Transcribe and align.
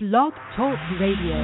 Blog 0.00 0.32
Talk 0.54 0.78
Radio. 1.00 1.34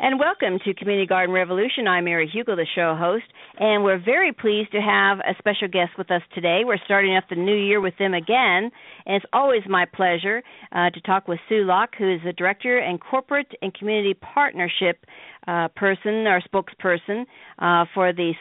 And 0.00 0.18
welcome 0.18 0.58
to 0.64 0.74
Community 0.74 1.06
Garden 1.06 1.32
Revolution. 1.32 1.86
I'm 1.86 2.06
Mary 2.06 2.28
Hukill, 2.28 2.56
the 2.56 2.66
show 2.74 2.96
host, 2.98 3.26
and 3.60 3.84
we're 3.84 4.02
very 4.04 4.32
pleased 4.32 4.72
to 4.72 4.80
have 4.80 5.20
a 5.20 5.36
special 5.38 5.68
guest 5.68 5.92
with 5.96 6.10
us 6.10 6.22
today. 6.34 6.62
We're 6.64 6.82
starting 6.84 7.12
off 7.12 7.24
the 7.30 7.36
new 7.36 7.54
year 7.54 7.80
with 7.80 7.96
them 8.00 8.12
again, 8.12 8.72
and 9.06 9.14
it's 9.14 9.24
always 9.32 9.62
my 9.68 9.84
pleasure 9.84 10.42
uh, 10.72 10.90
to 10.90 11.00
talk 11.02 11.28
with 11.28 11.38
Sue 11.48 11.62
Locke, 11.62 11.94
who 11.96 12.12
is 12.12 12.20
the 12.24 12.32
Director 12.32 12.78
and 12.78 13.00
Corporate 13.00 13.52
and 13.62 13.72
Community 13.72 14.14
Partnership 14.14 15.06
uh, 15.46 15.68
person 15.76 16.26
or 16.26 16.42
spokesperson 16.42 17.24
uh, 17.60 17.84
for 17.94 18.12
the 18.12 18.32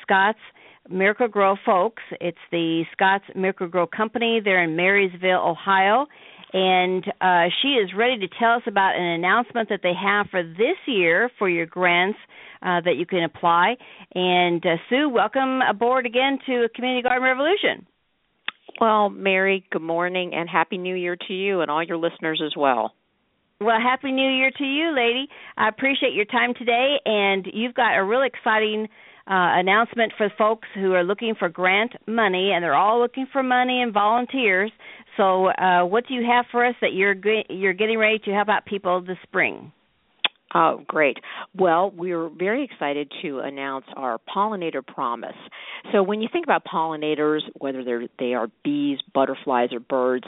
Scotts 0.83 0.93
Miracle-Gro 0.93 1.55
folks. 1.65 2.03
It's 2.19 2.37
the 2.51 2.83
Scotts 2.91 3.25
Miracle-Gro 3.35 3.87
Company. 3.87 4.41
They're 4.43 4.63
in 4.63 4.75
Marysville, 4.75 5.47
Ohio. 5.47 6.07
And 6.53 7.03
uh, 7.19 7.49
she 7.61 7.69
is 7.69 7.91
ready 7.97 8.19
to 8.19 8.27
tell 8.39 8.53
us 8.53 8.61
about 8.67 8.95
an 8.95 9.03
announcement 9.03 9.69
that 9.69 9.79
they 9.81 9.93
have 9.93 10.27
for 10.29 10.43
this 10.43 10.77
year 10.85 11.29
for 11.39 11.49
your 11.49 11.65
grants 11.65 12.19
uh, 12.61 12.81
that 12.85 12.95
you 12.97 13.05
can 13.05 13.23
apply. 13.23 13.75
And 14.13 14.63
uh, 14.65 14.75
Sue, 14.89 15.09
welcome 15.09 15.61
aboard 15.61 16.05
again 16.05 16.37
to 16.45 16.67
Community 16.75 17.01
Garden 17.01 17.23
Revolution. 17.23 17.87
Well, 18.79 19.09
Mary, 19.09 19.65
good 19.71 19.81
morning 19.81 20.33
and 20.33 20.49
Happy 20.49 20.77
New 20.77 20.95
Year 20.95 21.15
to 21.27 21.33
you 21.33 21.61
and 21.61 21.71
all 21.71 21.83
your 21.83 21.97
listeners 21.97 22.41
as 22.45 22.53
well. 22.55 22.93
Well, 23.59 23.79
happy 23.81 24.11
New 24.11 24.29
Year 24.29 24.51
to 24.57 24.63
you, 24.63 24.93
lady. 24.95 25.27
I 25.57 25.69
appreciate 25.69 26.13
your 26.13 26.25
time 26.25 26.53
today, 26.57 26.97
and 27.05 27.45
you've 27.51 27.75
got 27.75 27.97
a 27.97 28.03
really 28.03 28.27
exciting 28.27 28.89
uh, 29.25 29.55
announcement 29.59 30.11
for 30.17 30.29
folks 30.37 30.67
who 30.75 30.93
are 30.93 31.03
looking 31.03 31.33
for 31.37 31.47
grant 31.47 31.93
money, 32.07 32.51
and 32.53 32.63
they're 32.63 32.75
all 32.75 32.99
looking 32.99 33.25
for 33.31 33.41
money 33.41 33.81
and 33.81 33.93
volunteers. 33.93 34.71
So, 35.15 35.47
uh, 35.47 35.85
what 35.85 36.07
do 36.07 36.13
you 36.13 36.25
have 36.29 36.45
for 36.51 36.65
us 36.65 36.75
that 36.81 36.93
you're 36.93 37.15
you're 37.49 37.73
getting 37.73 37.97
ready 37.97 38.19
to 38.19 38.31
help 38.31 38.49
out 38.49 38.65
people 38.65 39.01
this 39.01 39.17
spring? 39.23 39.71
Oh, 40.55 40.83
great. 40.87 41.17
Well, 41.57 41.89
we're 41.89 42.29
very 42.29 42.63
excited 42.63 43.11
to 43.23 43.39
announce 43.39 43.85
our 43.95 44.19
pollinator 44.19 44.85
promise. 44.85 45.35
So, 45.91 46.03
when 46.03 46.21
you 46.21 46.27
think 46.31 46.45
about 46.45 46.63
pollinators, 46.65 47.41
whether 47.57 47.83
they're, 47.83 48.07
they 48.19 48.33
are 48.33 48.49
bees, 48.63 48.99
butterflies, 49.13 49.69
or 49.71 49.79
birds, 49.79 50.25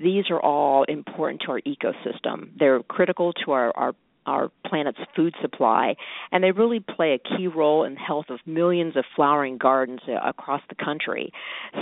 these 0.00 0.24
are 0.30 0.40
all 0.40 0.84
important 0.84 1.42
to 1.42 1.52
our 1.52 1.60
ecosystem. 1.60 2.50
They're 2.58 2.82
critical 2.82 3.32
to 3.44 3.52
our, 3.52 3.76
our 3.76 3.92
our 4.26 4.50
planet's 4.66 4.98
food 5.14 5.34
supply, 5.40 5.94
and 6.30 6.42
they 6.42 6.50
really 6.50 6.80
play 6.80 7.14
a 7.14 7.36
key 7.36 7.46
role 7.46 7.84
in 7.84 7.94
the 7.94 8.00
health 8.00 8.26
of 8.28 8.40
millions 8.46 8.96
of 8.96 9.04
flowering 9.16 9.58
gardens 9.58 10.00
across 10.24 10.62
the 10.68 10.74
country. 10.74 11.32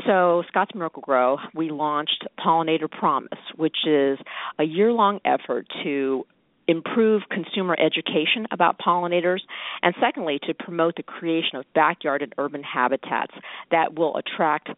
So, 0.06 0.42
Scotts 0.48 0.74
Miracle-Gro, 0.74 1.38
we 1.55 1.70
launched 1.70 2.27
Pollinator 2.38 2.91
Promise, 2.91 3.38
which 3.56 3.77
is 3.86 4.19
a 4.58 4.64
year-long 4.64 5.20
effort 5.24 5.66
to 5.84 6.24
improve 6.69 7.22
consumer 7.30 7.77
education 7.78 8.47
about 8.52 8.78
pollinators, 8.78 9.41
and 9.82 9.94
secondly, 10.00 10.38
to 10.47 10.54
promote 10.54 10.94
the 10.97 11.02
creation 11.02 11.56
of 11.56 11.64
backyard 11.75 12.22
and 12.22 12.32
urban 12.38 12.62
habitats 12.62 13.34
that 13.70 13.98
will 13.98 14.16
attract 14.16 14.69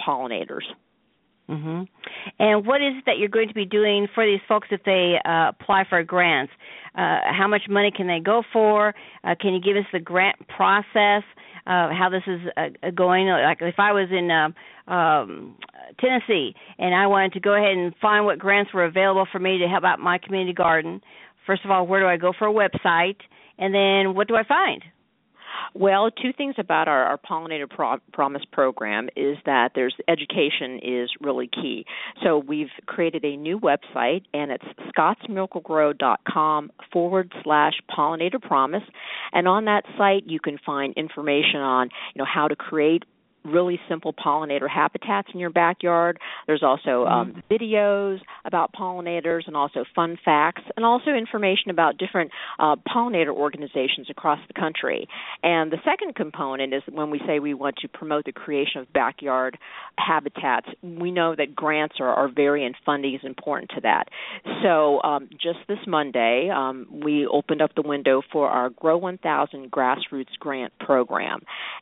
pollinators. 0.00 0.62
Mm-hmm. 1.52 1.82
And 2.38 2.66
what 2.66 2.80
is 2.80 2.94
it 2.96 3.04
that 3.06 3.18
you're 3.18 3.28
going 3.28 3.48
to 3.48 3.54
be 3.54 3.66
doing 3.66 4.08
for 4.14 4.24
these 4.24 4.40
folks 4.48 4.68
if 4.70 4.82
they 4.84 5.16
uh, 5.24 5.50
apply 5.50 5.84
for 5.88 6.02
grants? 6.02 6.52
Uh, 6.94 7.20
how 7.24 7.46
much 7.48 7.62
money 7.68 7.90
can 7.94 8.06
they 8.06 8.20
go 8.20 8.42
for? 8.52 8.94
Uh, 9.24 9.34
can 9.38 9.52
you 9.52 9.60
give 9.60 9.76
us 9.76 9.88
the 9.92 10.00
grant 10.00 10.36
process? 10.48 11.22
Uh, 11.64 11.90
how 11.90 12.08
this 12.10 12.22
is 12.26 12.40
uh, 12.56 12.90
going? 12.90 13.28
Like 13.28 13.58
if 13.60 13.76
I 13.78 13.92
was 13.92 14.08
in 14.10 14.30
uh, 14.30 14.92
um, 14.92 15.56
Tennessee 16.00 16.54
and 16.78 16.94
I 16.94 17.06
wanted 17.06 17.34
to 17.34 17.40
go 17.40 17.54
ahead 17.54 17.76
and 17.76 17.94
find 18.00 18.24
what 18.24 18.38
grants 18.38 18.72
were 18.74 18.84
available 18.84 19.26
for 19.30 19.38
me 19.38 19.58
to 19.58 19.68
help 19.68 19.84
out 19.84 20.00
my 20.00 20.18
community 20.18 20.54
garden. 20.54 21.00
First 21.46 21.64
of 21.64 21.70
all, 21.70 21.86
where 21.86 22.00
do 22.00 22.06
I 22.06 22.16
go 22.16 22.32
for 22.36 22.48
a 22.48 22.52
website? 22.52 23.16
And 23.58 23.74
then 23.74 24.14
what 24.14 24.28
do 24.28 24.36
I 24.36 24.44
find? 24.44 24.82
Well, 25.74 26.10
two 26.10 26.32
things 26.32 26.54
about 26.58 26.88
our, 26.88 27.04
our 27.04 27.18
Pollinator 27.18 27.68
Pro- 27.68 27.98
Promise 28.12 28.42
program 28.52 29.08
is 29.16 29.36
that 29.46 29.72
there's 29.74 29.94
education 30.08 30.80
is 30.82 31.10
really 31.20 31.48
key. 31.48 31.84
So 32.22 32.38
we've 32.38 32.70
created 32.86 33.24
a 33.24 33.36
new 33.36 33.58
website, 33.58 34.22
and 34.34 34.50
it's 34.50 34.64
scottsmiraclegro.com 34.96 36.70
forward 36.92 37.32
slash 37.42 37.74
pollinator 37.90 38.40
promise. 38.40 38.82
And 39.32 39.48
on 39.48 39.64
that 39.66 39.84
site, 39.96 40.24
you 40.26 40.40
can 40.40 40.58
find 40.64 40.94
information 40.94 41.60
on 41.60 41.88
you 42.14 42.18
know 42.18 42.26
how 42.32 42.48
to 42.48 42.56
create 42.56 43.04
really 43.44 43.80
simple 43.88 44.12
pollinator 44.12 44.68
habitats 44.68 45.28
in 45.34 45.40
your 45.40 45.50
backyard. 45.50 46.18
There's 46.46 46.62
also 46.62 47.04
um, 47.06 47.32
mm-hmm. 47.32 47.52
videos 47.52 48.18
about 48.44 48.72
pollinators 48.72 49.42
and 49.46 49.56
also 49.56 49.84
fun 49.94 50.18
facts 50.24 50.62
and 50.76 50.84
also 50.84 51.10
information 51.10 51.70
about 51.70 51.98
different 51.98 52.30
uh, 52.58 52.76
pollinator 52.88 53.30
organizations 53.30 54.08
across 54.10 54.38
the 54.48 54.54
country. 54.54 55.08
And 55.42 55.70
the 55.72 55.78
second 55.84 56.14
component 56.14 56.74
is 56.74 56.82
when 56.90 57.10
we 57.10 57.20
say 57.26 57.38
we 57.38 57.54
want 57.54 57.76
to 57.82 57.88
promote 57.88 58.24
the 58.24 58.32
creation 58.32 58.80
of 58.80 58.92
backyard 58.92 59.58
habitats, 59.98 60.68
we 60.82 61.10
know 61.10 61.34
that 61.36 61.54
grants 61.54 61.96
are, 62.00 62.12
are 62.12 62.28
very 62.28 62.64
and 62.64 62.74
funding 62.84 63.14
is 63.14 63.20
important 63.24 63.70
to 63.74 63.80
that. 63.82 64.04
So 64.62 65.02
um, 65.02 65.28
just 65.32 65.58
this 65.68 65.78
Monday, 65.86 66.50
um, 66.54 66.86
we 66.90 67.26
opened 67.26 67.62
up 67.62 67.74
the 67.74 67.82
window 67.82 68.22
for 68.32 68.48
our 68.48 68.70
Grow 68.70 68.96
1000 68.96 69.70
Grassroots 69.70 70.38
Grant 70.38 70.72
Program. 70.78 71.40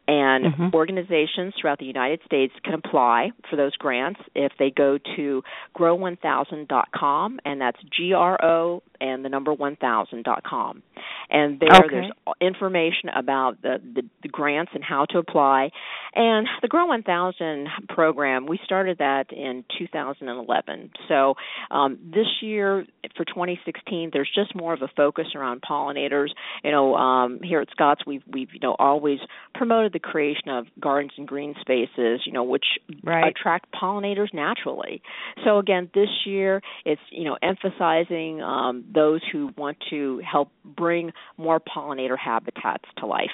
And 0.09 0.47
mm-hmm. 0.47 0.75
organizations 0.75 1.50
organizations 1.50 1.61
throughout 1.61 1.78
the 1.78 1.84
United 1.84 2.21
States 2.25 2.53
can 2.65 2.75
apply 2.75 3.31
for 3.49 3.56
those 3.56 3.77
grants 3.77 4.21
if 4.34 4.53
they 4.59 4.71
go 4.71 4.99
to 5.16 5.43
gro1000.com, 5.77 7.41
and 7.44 7.61
that's 7.61 7.78
G 7.97 8.12
R 8.12 8.43
O 8.43 8.83
and 9.00 9.25
the 9.25 9.28
number 9.28 9.55
1000.com. 9.55 10.83
And 11.31 11.61
there, 11.61 11.69
okay. 11.72 11.87
there's 11.91 12.12
information 12.41 13.09
about 13.16 13.62
the, 13.62 13.81
the, 13.94 14.03
the 14.22 14.28
grants 14.28 14.72
and 14.75 14.84
how 14.84 15.06
to 15.06 15.19
apply. 15.19 15.71
And 16.15 16.47
the 16.61 16.69
Grow 16.69 16.87
1000 16.87 17.69
program, 17.88 18.47
we 18.47 18.59
started 18.65 18.99
that 18.99 19.32
in 19.32 19.65
2011. 19.78 20.91
So 21.09 21.34
um, 21.71 21.99
this 22.12 22.27
year, 22.43 22.84
for 23.16 23.25
2016, 23.25 24.11
there's 24.12 24.31
just 24.34 24.55
more 24.55 24.72
of 24.72 24.83
a 24.83 24.88
focus 24.97 25.27
around 25.34 25.62
pollinators. 25.62 26.28
You 26.65 26.71
know, 26.71 26.94
um, 26.94 27.41
here 27.43 27.61
at 27.61 27.71
Scotts, 27.71 28.03
we've 28.06 28.22
we've 28.31 28.53
you 28.53 28.61
know 28.61 28.77
always 28.78 29.19
promoted 29.55 29.93
the 29.93 29.99
creation 29.99 30.49
of 30.49 30.66
gardens 30.78 31.12
and 31.16 31.27
green 31.27 31.55
spaces, 31.61 32.22
you 32.25 32.33
know, 32.33 32.44
which 32.44 32.65
right. 33.03 33.28
attract 33.28 33.72
pollinators 33.72 34.33
naturally. 34.33 35.03
So 35.44 35.59
again, 35.59 35.91
this 35.94 36.09
year 36.25 36.61
it's 36.84 37.00
you 37.11 37.25
know 37.25 37.37
emphasizing 37.43 38.43
um, 38.43 38.84
those 38.93 39.21
who 39.32 39.50
want 39.56 39.78
to 39.91 40.21
help 40.31 40.50
bring 40.65 41.12
more 41.37 41.61
pollinator 41.61 42.19
habitats 42.19 42.84
to 42.99 43.06
life. 43.06 43.31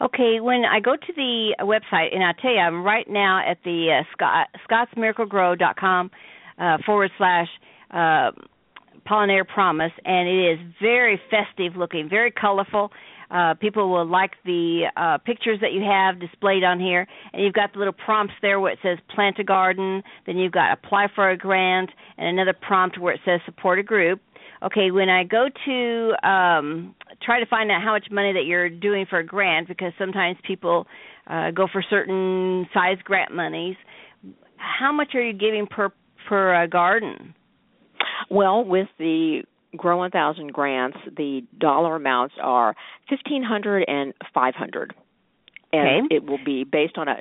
Okay, 0.00 0.40
when 0.40 0.64
I 0.64 0.80
go 0.80 0.96
to 0.96 1.12
the 1.14 1.56
website, 1.60 2.14
and 2.14 2.22
I 2.22 2.32
tell 2.40 2.52
you, 2.52 2.58
I'm 2.58 2.84
right 2.84 3.08
now 3.08 3.42
at 3.48 3.58
the 3.64 4.00
uh, 4.00 4.04
Scott, 4.12 4.48
scottsmiraclegro.com 4.68 6.10
uh, 6.58 6.78
forward 6.84 7.10
slash 7.18 7.48
uh, 7.90 8.30
pollinator 9.06 9.46
promise, 9.46 9.92
and 10.04 10.28
it 10.28 10.52
is 10.52 10.58
very 10.80 11.20
festive 11.30 11.76
looking, 11.76 12.08
very 12.08 12.30
colorful. 12.30 12.90
Uh, 13.30 13.54
people 13.54 13.90
will 13.90 14.06
like 14.06 14.32
the 14.44 14.84
uh, 14.96 15.18
pictures 15.18 15.58
that 15.60 15.72
you 15.72 15.82
have 15.82 16.20
displayed 16.20 16.62
on 16.62 16.78
here, 16.78 17.06
and 17.32 17.42
you've 17.42 17.54
got 17.54 17.72
the 17.72 17.78
little 17.78 17.92
prompts 17.92 18.34
there 18.42 18.60
where 18.60 18.72
it 18.72 18.78
says 18.82 18.98
plant 19.14 19.38
a 19.38 19.44
garden. 19.44 20.02
Then 20.26 20.36
you've 20.36 20.52
got 20.52 20.72
apply 20.72 21.08
for 21.14 21.30
a 21.30 21.36
grant, 21.36 21.90
and 22.16 22.28
another 22.28 22.56
prompt 22.58 22.98
where 22.98 23.14
it 23.14 23.20
says 23.24 23.40
support 23.44 23.78
a 23.78 23.82
group. 23.82 24.20
Okay, 24.62 24.90
when 24.90 25.08
I 25.08 25.24
go 25.24 25.48
to 25.66 26.28
um, 26.28 26.94
try 27.22 27.40
to 27.40 27.46
find 27.46 27.70
out 27.70 27.82
how 27.82 27.92
much 27.92 28.06
money 28.10 28.32
that 28.32 28.44
you're 28.46 28.70
doing 28.70 29.04
for 29.08 29.18
a 29.18 29.26
grant, 29.26 29.68
because 29.68 29.92
sometimes 29.98 30.38
people 30.46 30.86
uh, 31.26 31.50
go 31.50 31.66
for 31.70 31.82
certain 31.88 32.66
size 32.72 32.98
grant 33.04 33.34
monies, 33.34 33.76
how 34.56 34.92
much 34.92 35.14
are 35.14 35.22
you 35.22 35.32
giving 35.32 35.66
per 35.66 35.90
per 36.28 36.54
uh, 36.54 36.66
garden? 36.66 37.34
Well, 38.30 38.64
with 38.64 38.88
the 38.98 39.42
Grow 39.76 39.96
1000 39.98 40.52
grants, 40.52 40.98
the 41.16 41.42
dollar 41.58 41.96
amounts 41.96 42.34
are 42.40 42.76
1500 43.08 43.84
and 43.88 44.14
500 44.32 44.94
and 45.74 46.06
okay. 46.06 46.14
it 46.14 46.24
will 46.24 46.38
be 46.44 46.62
based 46.62 46.96
on 46.96 47.08
a 47.08 47.16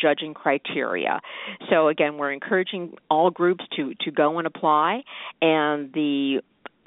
judging 0.00 0.32
criteria. 0.32 1.20
So 1.68 1.88
again, 1.88 2.16
we're 2.16 2.32
encouraging 2.32 2.96
all 3.10 3.30
groups 3.30 3.64
to 3.76 3.92
to 4.00 4.10
go 4.10 4.38
and 4.38 4.46
apply, 4.46 5.02
and 5.42 5.92
the 5.92 6.40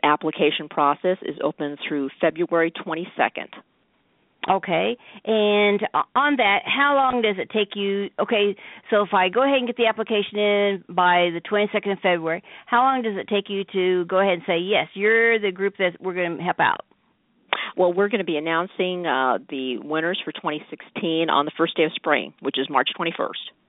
application 0.04 0.68
process 0.70 1.18
is 1.22 1.36
open 1.44 1.78
through 1.88 2.10
February 2.20 2.72
22nd. 2.72 3.50
Okay. 4.50 4.98
And 5.26 5.82
on 6.16 6.38
that, 6.38 6.62
how 6.66 6.96
long 6.96 7.22
does 7.22 7.36
it 7.38 7.50
take 7.52 7.76
you? 7.76 8.10
Okay, 8.20 8.56
so 8.90 9.04
if 9.04 9.14
I 9.14 9.30
go 9.30 9.44
ahead 9.44 9.58
and 9.58 9.68
get 9.68 9.78
the 9.78 9.86
application 9.86 10.40
in 10.40 10.84
by 10.90 11.30
the 11.34 11.42
22nd 11.42 11.92
of 11.92 12.00
February, 12.00 12.44
how 12.66 12.82
long 12.82 13.04
does 13.04 13.18
it 13.18 13.28
take 13.28 13.50
you 13.50 13.64
to 13.72 14.06
go 14.06 14.20
ahead 14.20 14.34
and 14.34 14.44
say, 14.48 14.58
yes, 14.58 14.88
you're 14.96 15.40
the 15.40 15.52
group 15.52 15.76
that 15.78 15.98
we're 16.00 16.16
going 16.16 16.38
to 16.38 16.44
help 16.44 16.60
out? 16.60 16.86
Well, 17.78 17.94
we're 17.94 18.10
going 18.10 18.20
to 18.20 18.26
be 18.26 18.38
announcing 18.38 19.06
uh, 19.06 19.38
the 19.50 19.78
winners 19.78 20.20
for 20.26 20.32
2016 20.32 21.30
on 21.30 21.46
the 21.46 21.52
first 21.56 21.78
day 21.78 21.84
of 21.84 21.92
spring, 21.94 22.34
which 22.42 22.58
is 22.58 22.68
March 22.70 22.90
21st. 23.00 23.61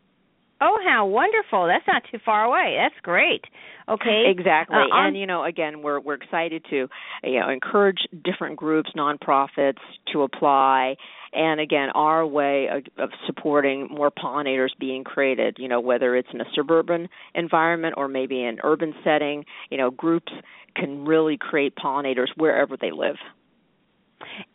Oh, 0.64 0.78
how 0.86 1.06
wonderful! 1.06 1.66
That's 1.66 1.86
not 1.88 2.02
too 2.10 2.18
far 2.24 2.44
away. 2.44 2.76
That's 2.78 2.94
great. 3.02 3.42
Okay. 3.88 4.26
Exactly. 4.28 4.76
Uh, 4.76 4.86
and 4.92 5.16
you 5.16 5.26
know, 5.26 5.44
again, 5.44 5.82
we're 5.82 5.98
we're 5.98 6.14
excited 6.14 6.64
to 6.70 6.88
you 7.24 7.40
know 7.40 7.50
encourage 7.50 7.98
different 8.24 8.56
groups, 8.56 8.90
nonprofits 8.96 9.82
to 10.12 10.22
apply. 10.22 10.94
And 11.34 11.60
again, 11.60 11.88
our 11.94 12.24
way 12.26 12.68
of, 12.68 12.84
of 13.02 13.10
supporting 13.26 13.88
more 13.90 14.10
pollinators 14.10 14.68
being 14.78 15.02
created, 15.02 15.56
you 15.58 15.66
know, 15.66 15.80
whether 15.80 16.14
it's 16.14 16.28
in 16.32 16.40
a 16.42 16.44
suburban 16.54 17.08
environment 17.34 17.94
or 17.96 18.06
maybe 18.06 18.44
an 18.44 18.58
urban 18.62 18.94
setting, 19.02 19.46
you 19.70 19.78
know, 19.78 19.90
groups 19.90 20.30
can 20.76 21.06
really 21.06 21.38
create 21.38 21.74
pollinators 21.74 22.28
wherever 22.36 22.76
they 22.76 22.92
live. 22.92 23.16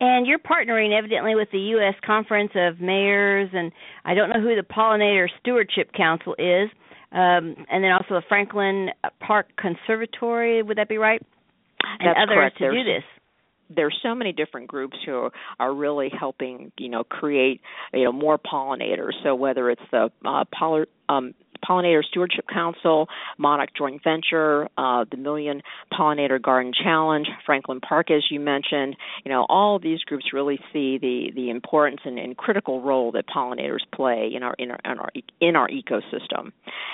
And 0.00 0.26
you're 0.26 0.38
partnering 0.38 0.96
evidently 0.96 1.34
with 1.34 1.48
the 1.52 1.58
U.S. 1.58 1.94
Conference 2.04 2.52
of 2.54 2.80
Mayors, 2.80 3.50
and 3.52 3.72
I 4.04 4.14
don't 4.14 4.30
know 4.30 4.40
who 4.40 4.54
the 4.54 4.62
Pollinator 4.62 5.28
Stewardship 5.40 5.92
Council 5.92 6.34
is, 6.38 6.70
um, 7.12 7.56
and 7.70 7.82
then 7.82 7.92
also 7.92 8.14
the 8.14 8.22
Franklin 8.28 8.90
Park 9.20 9.48
Conservatory. 9.56 10.62
Would 10.62 10.78
that 10.78 10.88
be 10.88 10.98
right? 10.98 11.22
And 12.00 12.10
others 12.16 12.34
correct. 12.34 12.58
to 12.58 12.64
there's, 12.64 12.74
do 12.74 12.84
this. 12.84 13.04
There's 13.70 13.98
so 14.02 14.14
many 14.14 14.32
different 14.32 14.66
groups 14.66 14.96
who 15.04 15.30
are 15.60 15.74
really 15.74 16.10
helping, 16.16 16.72
you 16.78 16.88
know, 16.88 17.04
create, 17.04 17.60
you 17.92 18.04
know, 18.04 18.12
more 18.12 18.38
pollinators. 18.38 19.12
So 19.22 19.34
whether 19.34 19.70
it's 19.70 19.82
the 19.90 20.10
uh, 20.24 20.44
poly, 20.58 20.86
um, 21.08 21.34
Pollinator 21.68 22.04
Stewardship 22.04 22.46
Council, 22.52 23.08
Monarch 23.36 23.70
Joint 23.76 24.02
Venture, 24.02 24.68
uh, 24.78 25.04
the 25.10 25.16
Million 25.16 25.62
Pollinator 25.92 26.40
Garden 26.40 26.72
Challenge, 26.72 27.28
Franklin 27.44 27.80
Park, 27.80 28.10
as 28.10 28.24
you 28.30 28.40
mentioned. 28.40 28.96
You 29.24 29.30
know, 29.30 29.46
all 29.48 29.76
of 29.76 29.82
these 29.82 30.00
groups 30.00 30.32
really 30.32 30.58
see 30.72 30.98
the 30.98 31.30
the 31.34 31.50
importance 31.50 32.00
and, 32.04 32.18
and 32.18 32.36
critical 32.36 32.80
role 32.80 33.12
that 33.12 33.26
pollinators 33.28 33.80
play 33.94 34.30
in 34.34 34.42
our 34.42 34.54
in 34.58 34.70
our 34.70 34.78
in 34.84 34.98
our, 34.98 35.10
in 35.40 35.56
our 35.56 35.68
ecosystem. 35.68 36.52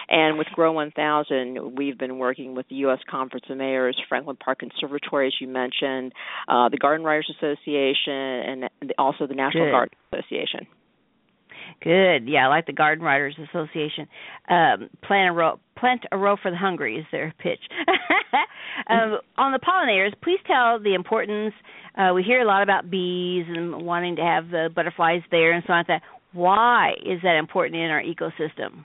And 0.08 0.38
with 0.38 0.48
Grow 0.48 0.72
1000, 0.72 1.76
we've 1.76 1.98
been 1.98 2.18
working 2.18 2.54
with 2.54 2.68
the 2.68 2.76
U.S. 2.76 2.98
Conference 3.10 3.46
of 3.48 3.56
Mayors, 3.56 4.00
Franklin 4.08 4.36
Park 4.36 4.58
Conservatory, 4.58 5.28
as 5.28 5.34
you 5.40 5.48
mentioned, 5.48 6.12
uh, 6.48 6.68
the 6.68 6.76
Garden 6.76 7.04
Writers 7.04 7.32
Association, 7.38 8.12
and 8.12 8.92
also 8.98 9.26
the 9.26 9.34
National 9.34 9.66
Good. 9.66 9.72
Garden 9.72 9.98
Association. 10.12 10.66
Good. 11.82 12.28
Yeah, 12.28 12.46
I 12.46 12.48
like 12.48 12.66
the 12.66 12.72
Garden 12.72 13.04
Writers 13.04 13.36
Association. 13.50 14.06
Um, 14.48 14.88
plant 15.02 15.30
a 15.30 15.32
row, 15.32 15.58
plant 15.76 16.04
a 16.10 16.16
row 16.16 16.36
for 16.40 16.50
the 16.50 16.56
hungry 16.56 16.96
is 16.96 17.06
their 17.12 17.34
pitch. 17.38 17.60
um, 18.88 19.18
on 19.36 19.52
the 19.52 19.58
pollinators, 19.58 20.12
please 20.22 20.40
tell 20.46 20.80
the 20.80 20.94
importance. 20.94 21.54
Uh, 21.96 22.12
we 22.14 22.22
hear 22.22 22.40
a 22.40 22.46
lot 22.46 22.62
about 22.62 22.90
bees 22.90 23.44
and 23.48 23.84
wanting 23.84 24.16
to 24.16 24.22
have 24.22 24.50
the 24.50 24.68
butterflies 24.74 25.22
there 25.30 25.52
and 25.52 25.62
so 25.66 25.72
on. 25.72 25.80
Like 25.80 25.86
that. 25.88 26.02
Why 26.32 26.94
is 27.06 27.20
that 27.22 27.36
important 27.36 27.76
in 27.80 27.90
our 27.90 28.02
ecosystem? 28.02 28.84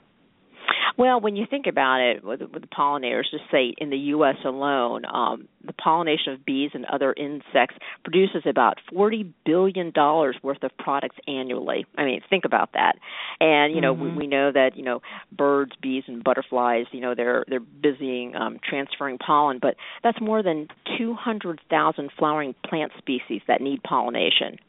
Well, 1.00 1.22
when 1.22 1.38
you 1.38 1.46
think 1.50 1.66
about 1.66 2.02
it, 2.02 2.26
with, 2.26 2.42
with 2.42 2.62
the 2.62 2.68
pollinators, 2.68 3.32
just 3.32 3.46
say 3.50 3.74
in 3.78 3.90
the 3.90 3.98
U.S. 4.12 4.36
alone, 4.44 5.06
um, 5.06 5.48
the 5.64 5.72
pollination 5.72 6.34
of 6.34 6.44
bees 6.46 6.72
and 6.74 6.84
other 6.88 7.14
insects 7.14 7.78
produces 8.04 8.42
about 8.46 8.80
forty 8.94 9.34
billion 9.46 9.92
dollars 9.92 10.36
worth 10.44 10.62
of 10.62 10.72
products 10.78 11.16
annually. 11.26 11.86
I 11.98 12.04
mean, 12.04 12.20
think 12.30 12.44
about 12.44 12.74
that. 12.74 12.98
And 13.40 13.74
you 13.74 13.80
know, 13.80 13.96
Mhm. 13.96 14.12
we, 14.12 14.18
we 14.24 14.28
know 14.28 14.52
that 14.52 14.76
you 14.76 14.84
know 14.84 15.02
birds, 15.32 15.72
bees, 15.82 16.04
and 16.08 16.22
butterflies. 16.22 16.86
You 16.92 17.00
know, 17.00 17.16
they're 17.16 17.46
they're 17.48 17.62
busying 17.62 18.36
um, 18.36 18.60
transferring 18.62 19.20
pollen, 19.20 19.60
but 19.62 19.78
that's 20.04 20.20
more 20.20 20.44
than 20.44 20.68
two 20.98 21.14
hundred 21.14 21.62
thousand 21.70 22.12
flowering 22.18 22.56
plant 22.68 22.92
species 22.98 23.42
that 23.48 23.62
need 23.62 23.82
pollination. 23.84 24.60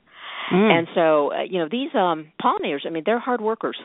Mm. 0.50 0.78
And 0.78 0.88
so, 0.94 1.32
uh, 1.32 1.42
you 1.42 1.58
know, 1.58 1.68
these 1.70 1.90
um 1.94 2.32
pollinators, 2.42 2.86
I 2.86 2.90
mean, 2.90 3.02
they're 3.06 3.20
hard 3.20 3.40
workers, 3.40 3.78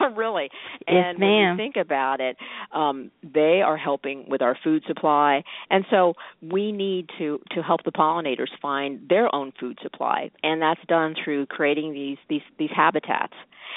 really. 0.16 0.48
Yes, 0.88 1.04
and 1.06 1.18
when 1.18 1.28
you 1.28 1.56
think 1.56 1.76
about 1.76 2.20
it, 2.20 2.36
um 2.72 3.10
they 3.22 3.60
are 3.64 3.76
helping 3.76 4.28
with 4.28 4.42
our 4.42 4.56
food 4.62 4.82
supply. 4.86 5.42
And 5.70 5.84
so 5.90 6.14
we 6.42 6.72
need 6.72 7.10
to 7.18 7.40
to 7.52 7.62
help 7.62 7.84
the 7.84 7.92
pollinators 7.92 8.50
find 8.60 9.08
their 9.08 9.34
own 9.34 9.52
food 9.58 9.78
supply, 9.82 10.30
and 10.42 10.60
that's 10.62 10.80
done 10.88 11.14
through 11.22 11.46
creating 11.46 11.92
these 11.92 12.18
these 12.28 12.42
these 12.58 12.70
habitats. 12.74 13.34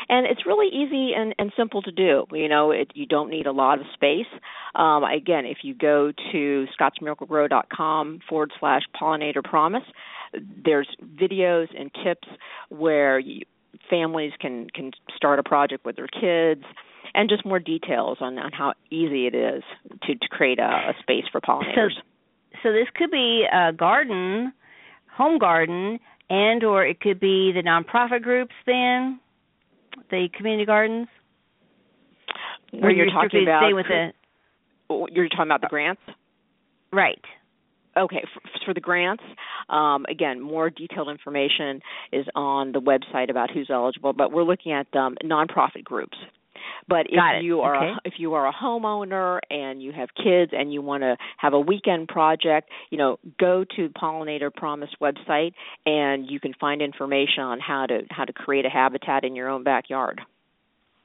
And 0.07 0.25
it's 0.25 0.45
really 0.45 0.68
easy 0.68 1.12
and, 1.15 1.35
and 1.38 1.51
simple 1.57 1.81
to 1.81 1.92
do. 1.92 2.25
You 2.31 2.47
know, 2.47 2.71
it, 2.71 2.92
you 2.95 3.06
don't 3.06 3.30
need 3.30 3.47
a 3.47 3.51
lot 3.51 3.80
of 3.80 3.85
space. 3.94 4.27
Um, 4.75 5.03
again, 5.03 5.45
if 5.45 5.59
you 5.63 5.74
go 5.74 6.12
to 6.31 6.65
scottsmiraclegro.com 6.80 8.19
forward 8.30 8.51
slash 8.59 8.83
pollinator 9.00 9.44
promise, 9.44 9.83
there's 10.64 10.88
videos 11.16 11.68
and 11.78 11.92
tips 12.04 12.28
where 12.70 13.20
you, 13.20 13.42
families 13.90 14.34
can 14.40 14.68
can 14.74 14.92
start 15.16 15.40
a 15.40 15.44
project 15.44 15.86
with 15.86 15.96
their 15.96 16.08
kids 16.08 16.64
and 17.14 17.30
just 17.30 17.46
more 17.46 17.60
details 17.60 18.18
on, 18.22 18.38
on 18.38 18.52
how 18.52 18.74
easy 18.92 19.26
it 19.26 19.36
is 19.36 19.64
to, 20.04 20.16
to 20.16 20.28
create 20.30 20.60
a, 20.60 20.64
a 20.64 20.94
space 21.02 21.24
for 21.31 21.42
pollinators. 21.42 21.94
So 22.62 22.72
this 22.72 22.88
could 22.96 23.12
be 23.12 23.46
a 23.52 23.72
garden, 23.74 24.54
home 25.16 25.40
garden, 25.40 26.00
and 26.30 26.64
or 26.64 26.86
it 26.86 27.00
could 27.00 27.20
be 27.20 27.52
the 27.52 27.64
nonprofit 27.64 28.22
groups 28.22 28.54
then, 28.66 29.20
the 30.12 30.28
community 30.36 30.66
gardens. 30.66 31.08
when 32.72 32.84
Or 32.84 32.92
you're 32.92 33.06
you're 33.06 33.14
talking 33.14 33.44
about 33.44 33.74
with 33.74 33.88
the 33.88 34.12
you're 35.12 35.30
talking 35.30 35.46
about 35.46 35.62
the 35.62 35.68
grants 35.68 36.02
right. 36.92 37.22
Okay, 37.98 38.24
for, 38.34 38.42
for 38.66 38.74
the 38.74 38.80
grants, 38.80 39.24
um, 39.69 40.06
again, 40.10 40.42
more 40.42 40.69
detailed 40.69 41.10
information 41.10 41.81
is 42.12 42.25
on 42.36 42.71
the 42.71 42.81
website 42.81 43.30
about 43.30 43.51
who's 43.51 43.69
eligible. 43.69 44.13
But 44.13 44.31
we're 44.31 44.44
looking 44.44 44.71
at 44.71 44.88
um, 44.95 45.16
nonprofit 45.24 45.83
groups. 45.83 46.18
But 46.88 47.06
if 47.10 47.44
you 47.44 47.62
are 47.62 47.75
Okay. 47.75 47.94
a, 47.94 48.07
if 48.07 48.13
you 48.18 48.33
are 48.33 48.48
a 48.48 48.54
homeowner 48.54 49.39
and 49.50 49.81
you 49.81 49.92
have 49.92 50.10
kids 50.16 50.51
and 50.56 50.74
you 50.74 50.81
want 50.81 51.04
to 51.04 51.16
have 51.38 51.54
a 51.54 51.60
weekend 51.60 52.07
project, 52.07 52.69
you 52.89 52.98
know, 52.98 53.18
go 53.39 53.63
to 53.75 53.89
Pollinator 53.89 54.54
Promise 54.54 54.89
website 55.01 55.54
and 55.86 56.30
you 56.30 56.39
can 56.39 56.54
find 56.60 56.81
information 56.81 57.44
on 57.44 57.60
how 57.60 57.86
to 57.86 58.01
how 58.10 58.25
to 58.25 58.33
create 58.33 58.66
a 58.66 58.69
habitat 58.69 59.24
in 59.24 59.36
your 59.36 59.50
own 59.50 59.63
backyard. 59.63 60.21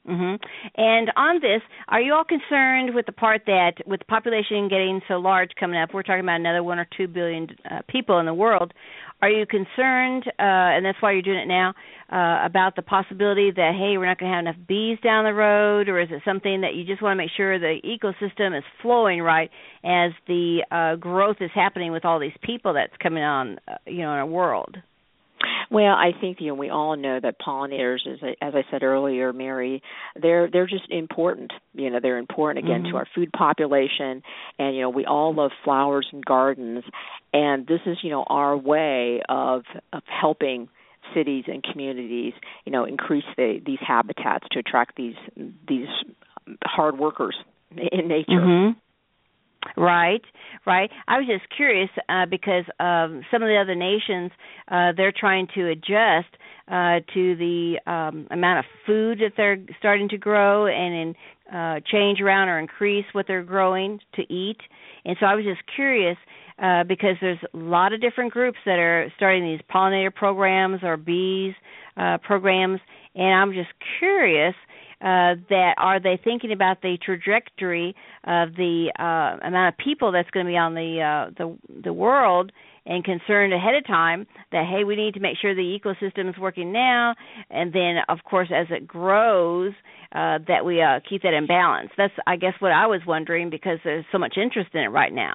Hmm 0.06 0.34
And 0.74 1.10
on 1.16 1.40
this, 1.40 1.62
are 1.88 2.00
you 2.00 2.12
all 2.12 2.24
concerned 2.24 2.94
with 2.94 3.06
the 3.06 3.12
part 3.12 3.42
that 3.46 3.74
with 3.86 4.00
the 4.00 4.06
population 4.06 4.68
getting 4.68 5.00
so 5.08 5.14
large 5.14 5.50
coming 5.58 5.80
up, 5.80 5.94
we're 5.94 6.02
talking 6.02 6.20
about 6.20 6.40
another 6.40 6.62
one 6.62 6.78
or 6.78 6.86
two 6.96 7.08
billion 7.08 7.48
uh, 7.70 7.80
people 7.88 8.18
in 8.18 8.26
the 8.26 8.34
world. 8.34 8.74
Are 9.22 9.30
you 9.30 9.46
concerned, 9.46 10.24
uh, 10.38 10.76
and 10.76 10.84
that's 10.84 11.00
why 11.00 11.12
you're 11.12 11.22
doing 11.22 11.38
it 11.38 11.48
now, 11.48 11.72
uh, 12.12 12.44
about 12.44 12.76
the 12.76 12.82
possibility 12.82 13.50
that 13.50 13.72
hey, 13.74 13.96
we're 13.96 14.04
not 14.04 14.18
going 14.18 14.30
to 14.30 14.36
have 14.36 14.44
enough 14.44 14.68
bees 14.68 14.98
down 15.02 15.24
the 15.24 15.32
road, 15.32 15.88
or 15.88 15.98
is 15.98 16.08
it 16.10 16.20
something 16.24 16.60
that 16.60 16.74
you 16.74 16.84
just 16.84 17.00
want 17.00 17.12
to 17.12 17.16
make 17.16 17.30
sure 17.34 17.58
the 17.58 17.80
ecosystem 17.82 18.56
is 18.56 18.64
flowing 18.82 19.22
right 19.22 19.50
as 19.82 20.12
the 20.26 20.64
uh, 20.70 20.96
growth 20.96 21.36
is 21.40 21.50
happening 21.54 21.92
with 21.92 22.04
all 22.04 22.18
these 22.20 22.36
people 22.42 22.74
that's 22.74 22.92
coming 23.02 23.22
on, 23.22 23.58
uh, 23.66 23.76
you 23.86 24.02
know, 24.02 24.12
in 24.12 24.18
our 24.18 24.26
world? 24.26 24.76
Well, 25.70 25.94
I 25.94 26.12
think 26.20 26.40
you 26.40 26.48
know 26.48 26.54
we 26.54 26.70
all 26.70 26.96
know 26.96 27.18
that 27.20 27.40
pollinators, 27.40 28.06
as 28.06 28.18
I, 28.22 28.34
as 28.44 28.54
I 28.54 28.64
said 28.70 28.82
earlier, 28.82 29.32
Mary, 29.32 29.82
they're 30.20 30.48
they're 30.50 30.66
just 30.66 30.90
important. 30.90 31.52
You 31.74 31.90
know, 31.90 32.00
they're 32.00 32.18
important 32.18 32.64
again 32.64 32.84
Mhm. 32.84 32.90
to 32.90 32.96
our 32.96 33.06
food 33.14 33.32
population, 33.32 34.22
and 34.58 34.74
you 34.76 34.82
know 34.82 34.90
we 34.90 35.04
all 35.06 35.32
love 35.34 35.52
flowers 35.64 36.08
and 36.12 36.24
gardens, 36.24 36.84
and 37.32 37.66
this 37.66 37.80
is 37.86 37.98
you 38.02 38.10
know 38.10 38.24
our 38.24 38.56
way 38.56 39.22
of 39.28 39.64
of 39.92 40.02
helping 40.06 40.68
cities 41.12 41.44
and 41.46 41.62
communities, 41.62 42.32
you 42.64 42.72
know, 42.72 42.84
increase 42.84 43.24
the, 43.36 43.60
these 43.64 43.78
habitats 43.80 44.46
to 44.50 44.58
attract 44.58 44.96
these 44.96 45.16
these 45.68 45.88
hard 46.64 46.98
workers 46.98 47.36
in 47.76 48.08
nature. 48.08 48.40
Mhm. 48.40 48.76
Right, 49.76 50.22
right. 50.66 50.90
I 51.08 51.18
was 51.18 51.26
just 51.26 51.44
curious 51.56 51.90
uh, 52.08 52.26
because 52.26 52.64
um, 52.80 53.22
some 53.30 53.42
of 53.42 53.48
the 53.48 53.58
other 53.60 53.74
nations 53.74 54.30
uh, 54.70 54.92
they're 54.96 55.12
trying 55.18 55.48
to 55.54 55.68
adjust 55.70 56.28
uh, 56.68 57.00
to 57.12 57.36
the 57.36 57.76
um, 57.86 58.26
amount 58.30 58.60
of 58.60 58.64
food 58.86 59.18
that 59.18 59.32
they're 59.36 59.58
starting 59.78 60.08
to 60.10 60.18
grow 60.18 60.66
and 60.66 60.94
in, 60.94 61.14
uh, 61.54 61.80
change 61.90 62.20
around 62.20 62.48
or 62.48 62.58
increase 62.58 63.04
what 63.12 63.26
they're 63.26 63.42
growing 63.42 64.00
to 64.14 64.22
eat. 64.32 64.58
And 65.04 65.16
so 65.20 65.26
I 65.26 65.34
was 65.34 65.44
just 65.44 65.60
curious 65.74 66.16
uh, 66.62 66.84
because 66.84 67.16
there's 67.20 67.38
a 67.52 67.56
lot 67.56 67.92
of 67.92 68.00
different 68.00 68.32
groups 68.32 68.58
that 68.64 68.78
are 68.78 69.12
starting 69.16 69.44
these 69.44 69.60
pollinator 69.74 70.14
programs 70.14 70.80
or 70.82 70.96
bees 70.96 71.54
uh, 71.96 72.18
programs, 72.18 72.80
and 73.14 73.34
I'm 73.34 73.52
just 73.52 73.70
curious 73.98 74.54
that 75.04 75.74
are 75.76 76.00
they 76.00 76.18
thinking 76.22 76.52
about 76.52 76.80
the 76.80 76.96
trajectory 77.04 77.94
of 78.24 78.54
the 78.56 78.90
uh, 78.98 79.46
amount 79.46 79.74
of 79.74 79.84
people 79.84 80.12
that's 80.12 80.30
going 80.30 80.46
to 80.46 80.50
be 80.50 80.56
on 80.56 80.74
the 80.74 81.00
uh, 81.00 81.30
the 81.36 81.56
the 81.82 81.92
world 81.92 82.52
and 82.86 83.04
concerned 83.04 83.52
ahead 83.52 83.74
of 83.74 83.86
time 83.86 84.26
that 84.52 84.64
hey 84.66 84.84
we 84.84 84.96
need 84.96 85.14
to 85.14 85.20
make 85.20 85.36
sure 85.40 85.54
the 85.54 85.78
ecosystem 85.78 86.28
is 86.28 86.38
working 86.38 86.72
now 86.72 87.14
and 87.50 87.72
then 87.72 87.96
of 88.08 88.18
course 88.24 88.48
as 88.54 88.66
it 88.70 88.86
grows 88.86 89.72
uh, 90.12 90.38
that 90.46 90.64
we 90.64 90.80
uh, 90.80 91.00
keep 91.08 91.22
that 91.22 91.34
in 91.34 91.46
balance. 91.46 91.90
That's 91.96 92.14
i 92.26 92.36
guess 92.36 92.54
what 92.60 92.72
i 92.72 92.86
was 92.86 93.00
wondering 93.06 93.50
because 93.50 93.78
there's 93.84 94.04
so 94.10 94.18
much 94.18 94.36
interest 94.42 94.70
in 94.74 94.80
it 94.80 94.88
right 94.88 95.12
now 95.12 95.34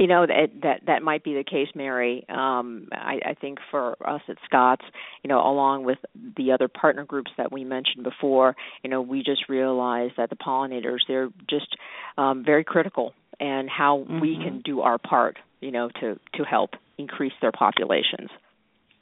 you 0.00 0.06
know 0.06 0.26
that 0.26 0.48
that 0.62 0.80
that 0.86 1.02
might 1.02 1.22
be 1.22 1.34
the 1.34 1.44
case, 1.44 1.68
Mary. 1.74 2.24
Um, 2.30 2.88
I, 2.90 3.20
I 3.26 3.34
think 3.38 3.58
for 3.70 3.96
us 4.08 4.22
at 4.28 4.36
Scotts, 4.46 4.84
you 5.22 5.28
know, 5.28 5.38
along 5.38 5.84
with 5.84 5.98
the 6.38 6.52
other 6.52 6.68
partner 6.68 7.04
groups 7.04 7.30
that 7.36 7.52
we 7.52 7.64
mentioned 7.64 8.02
before, 8.02 8.56
you 8.82 8.88
know, 8.88 9.02
we 9.02 9.22
just 9.22 9.50
realized 9.50 10.14
that 10.16 10.30
the 10.30 10.36
pollinators 10.36 11.00
they're 11.06 11.28
just 11.50 11.76
um, 12.16 12.42
very 12.44 12.64
critical, 12.64 13.12
and 13.38 13.68
how 13.68 13.98
mm-hmm. 13.98 14.20
we 14.20 14.38
can 14.42 14.62
do 14.64 14.80
our 14.80 14.96
part, 14.96 15.36
you 15.60 15.70
know, 15.70 15.90
to 16.00 16.18
to 16.34 16.44
help 16.44 16.70
increase 16.96 17.34
their 17.42 17.52
populations. 17.52 18.30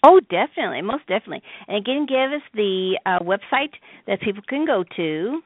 Oh, 0.04 0.18
definitely, 0.18 0.82
most 0.82 1.06
definitely. 1.06 1.42
And 1.68 1.76
again, 1.76 2.06
give 2.08 2.32
us 2.32 2.42
the 2.54 2.98
uh, 3.06 3.20
website 3.20 3.74
that 4.08 4.20
people 4.20 4.42
can 4.48 4.66
go 4.66 4.82
to. 4.96 5.42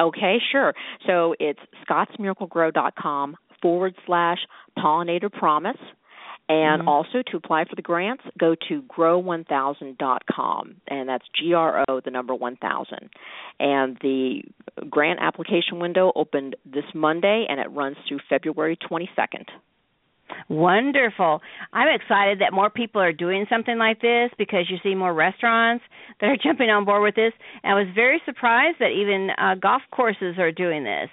Okay, 0.00 0.38
sure. 0.50 0.74
So 1.06 1.34
it's 1.38 1.60
scottsmiraclegro.com 1.88 3.36
forward 3.64 3.94
slash 4.04 4.38
pollinator 4.76 5.32
promise. 5.32 5.78
And 6.46 6.80
mm-hmm. 6.80 6.88
also 6.88 7.22
to 7.30 7.38
apply 7.38 7.64
for 7.64 7.74
the 7.74 7.80
grants, 7.80 8.22
go 8.38 8.54
to 8.68 8.82
gro1000.com, 8.82 10.74
and 10.88 11.08
that's 11.08 11.24
G 11.40 11.54
R 11.54 11.86
O, 11.88 12.00
the 12.04 12.10
number 12.10 12.34
1000. 12.34 13.08
And 13.58 13.96
the 14.02 14.42
grant 14.90 15.20
application 15.22 15.78
window 15.78 16.12
opened 16.14 16.56
this 16.66 16.84
Monday, 16.94 17.46
and 17.48 17.58
it 17.60 17.70
runs 17.70 17.96
through 18.06 18.20
February 18.28 18.76
22nd. 18.76 19.46
Wonderful. 20.50 21.40
I'm 21.72 21.88
excited 21.88 22.40
that 22.40 22.52
more 22.52 22.68
people 22.68 23.00
are 23.00 23.12
doing 23.12 23.46
something 23.48 23.78
like 23.78 24.02
this 24.02 24.30
because 24.36 24.66
you 24.68 24.76
see 24.82 24.94
more 24.94 25.14
restaurants 25.14 25.84
that 26.20 26.26
are 26.26 26.36
jumping 26.42 26.68
on 26.68 26.84
board 26.84 27.02
with 27.02 27.14
this. 27.14 27.32
And 27.62 27.72
I 27.72 27.82
was 27.82 27.88
very 27.94 28.20
surprised 28.26 28.80
that 28.80 28.90
even 28.90 29.30
uh, 29.38 29.54
golf 29.54 29.82
courses 29.90 30.36
are 30.38 30.52
doing 30.52 30.84
this. 30.84 31.08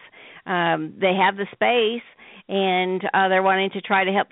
Um, 0.45 0.95
they 0.99 1.13
have 1.13 1.37
the 1.37 1.47
space 1.53 2.03
and 2.47 3.03
uh, 3.13 3.27
they're 3.29 3.43
wanting 3.43 3.69
to 3.71 3.81
try 3.81 4.03
to 4.03 4.11
help 4.11 4.27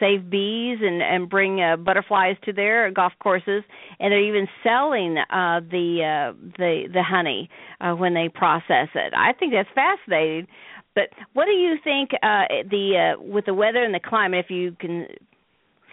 save 0.00 0.28
bees 0.30 0.78
and 0.80 1.02
and 1.02 1.28
bring 1.28 1.60
uh, 1.60 1.76
butterflies 1.76 2.36
to 2.44 2.52
their 2.52 2.90
golf 2.90 3.12
courses, 3.20 3.62
and 4.00 4.12
they're 4.12 4.22
even 4.22 4.46
selling 4.62 5.18
uh, 5.18 5.60
the 5.70 6.32
uh, 6.32 6.36
the 6.58 6.88
the 6.92 7.02
honey 7.02 7.48
uh, 7.80 7.92
when 7.92 8.14
they 8.14 8.28
process 8.28 8.88
it. 8.94 9.12
I 9.16 9.32
think 9.32 9.52
that's 9.52 9.68
fascinating. 9.74 10.46
But 10.94 11.08
what 11.32 11.46
do 11.46 11.52
you 11.52 11.76
think 11.82 12.10
uh, 12.22 12.44
the 12.70 13.14
uh, 13.16 13.22
with 13.22 13.46
the 13.46 13.54
weather 13.54 13.82
and 13.82 13.94
the 13.94 14.00
climate? 14.00 14.44
If 14.44 14.50
you 14.50 14.76
can 14.78 15.06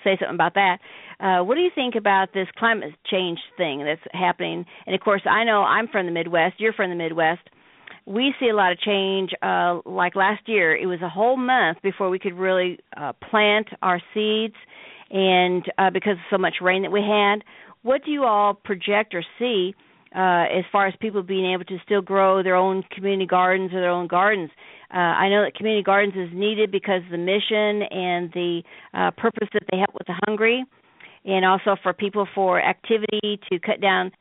say 0.03 0.17
something 0.19 0.35
about 0.35 0.55
that. 0.55 0.77
Uh, 1.19 1.43
what 1.43 1.55
do 1.55 1.61
you 1.61 1.71
think 1.75 1.95
about 1.95 2.33
this 2.33 2.47
climate 2.57 2.93
change 3.09 3.39
thing 3.57 3.83
that's 3.83 4.01
happening? 4.13 4.65
And 4.85 4.95
of 4.95 5.01
course, 5.01 5.21
I 5.29 5.43
know 5.43 5.63
I'm 5.63 5.87
from 5.87 6.05
the 6.05 6.11
Midwest. 6.11 6.55
You're 6.57 6.73
from 6.73 6.89
the 6.89 6.95
Midwest 6.95 7.41
we 8.09 8.33
see 8.39 8.49
a 8.49 8.55
lot 8.55 8.71
of 8.71 8.79
change. 8.79 9.29
Uh, 9.41 9.81
like 9.85 10.15
last 10.15 10.41
year, 10.47 10.75
it 10.75 10.87
was 10.87 10.99
a 11.01 11.07
whole 11.07 11.37
month 11.37 11.77
before 11.83 12.09
we 12.09 12.17
could 12.17 12.33
really 12.33 12.79
uh, 12.97 13.13
plant 13.29 13.67
our 13.83 14.01
seeds, 14.13 14.55
and 15.11 15.63
uh, 15.77 15.91
because 15.91 16.13
of 16.13 16.25
so 16.31 16.37
much 16.37 16.55
rain 16.59 16.81
that 16.81 16.91
we 16.91 17.01
had, 17.01 17.43
what 17.83 18.03
do 18.03 18.11
you 18.11 18.23
all 18.23 18.55
project 18.55 19.13
or 19.13 19.23
see 19.37 19.75
uh, 20.15 20.49
as 20.49 20.65
far 20.71 20.87
as 20.87 20.95
people 20.99 21.21
being 21.21 21.53
able 21.53 21.65
to 21.65 21.77
still 21.85 22.01
grow 22.01 22.41
their 22.41 22.55
own 22.55 22.83
community 22.91 23.27
gardens 23.27 23.71
or 23.73 23.79
their 23.79 23.91
own 23.91 24.07
gardens? 24.07 24.49
Uh, 24.91 24.97
I 24.97 25.29
know 25.29 25.43
that 25.43 25.53
community 25.53 25.83
gardens 25.83 26.15
is 26.15 26.35
needed 26.35 26.71
because 26.71 27.03
of 27.05 27.11
the 27.11 27.17
mission 27.17 27.83
and 27.91 28.31
the 28.33 28.63
uh, 28.95 29.11
purpose 29.11 29.49
that 29.53 29.61
they 29.71 29.77
help 29.77 29.93
with 29.93 30.07
the 30.07 30.19
hungry, 30.25 30.65
and 31.25 31.45
also 31.45 31.75
for 31.83 31.93
people 31.93 32.27
for 32.33 32.59
activity 32.59 33.39
to 33.51 33.59
cut 33.59 33.79
down 33.81 34.11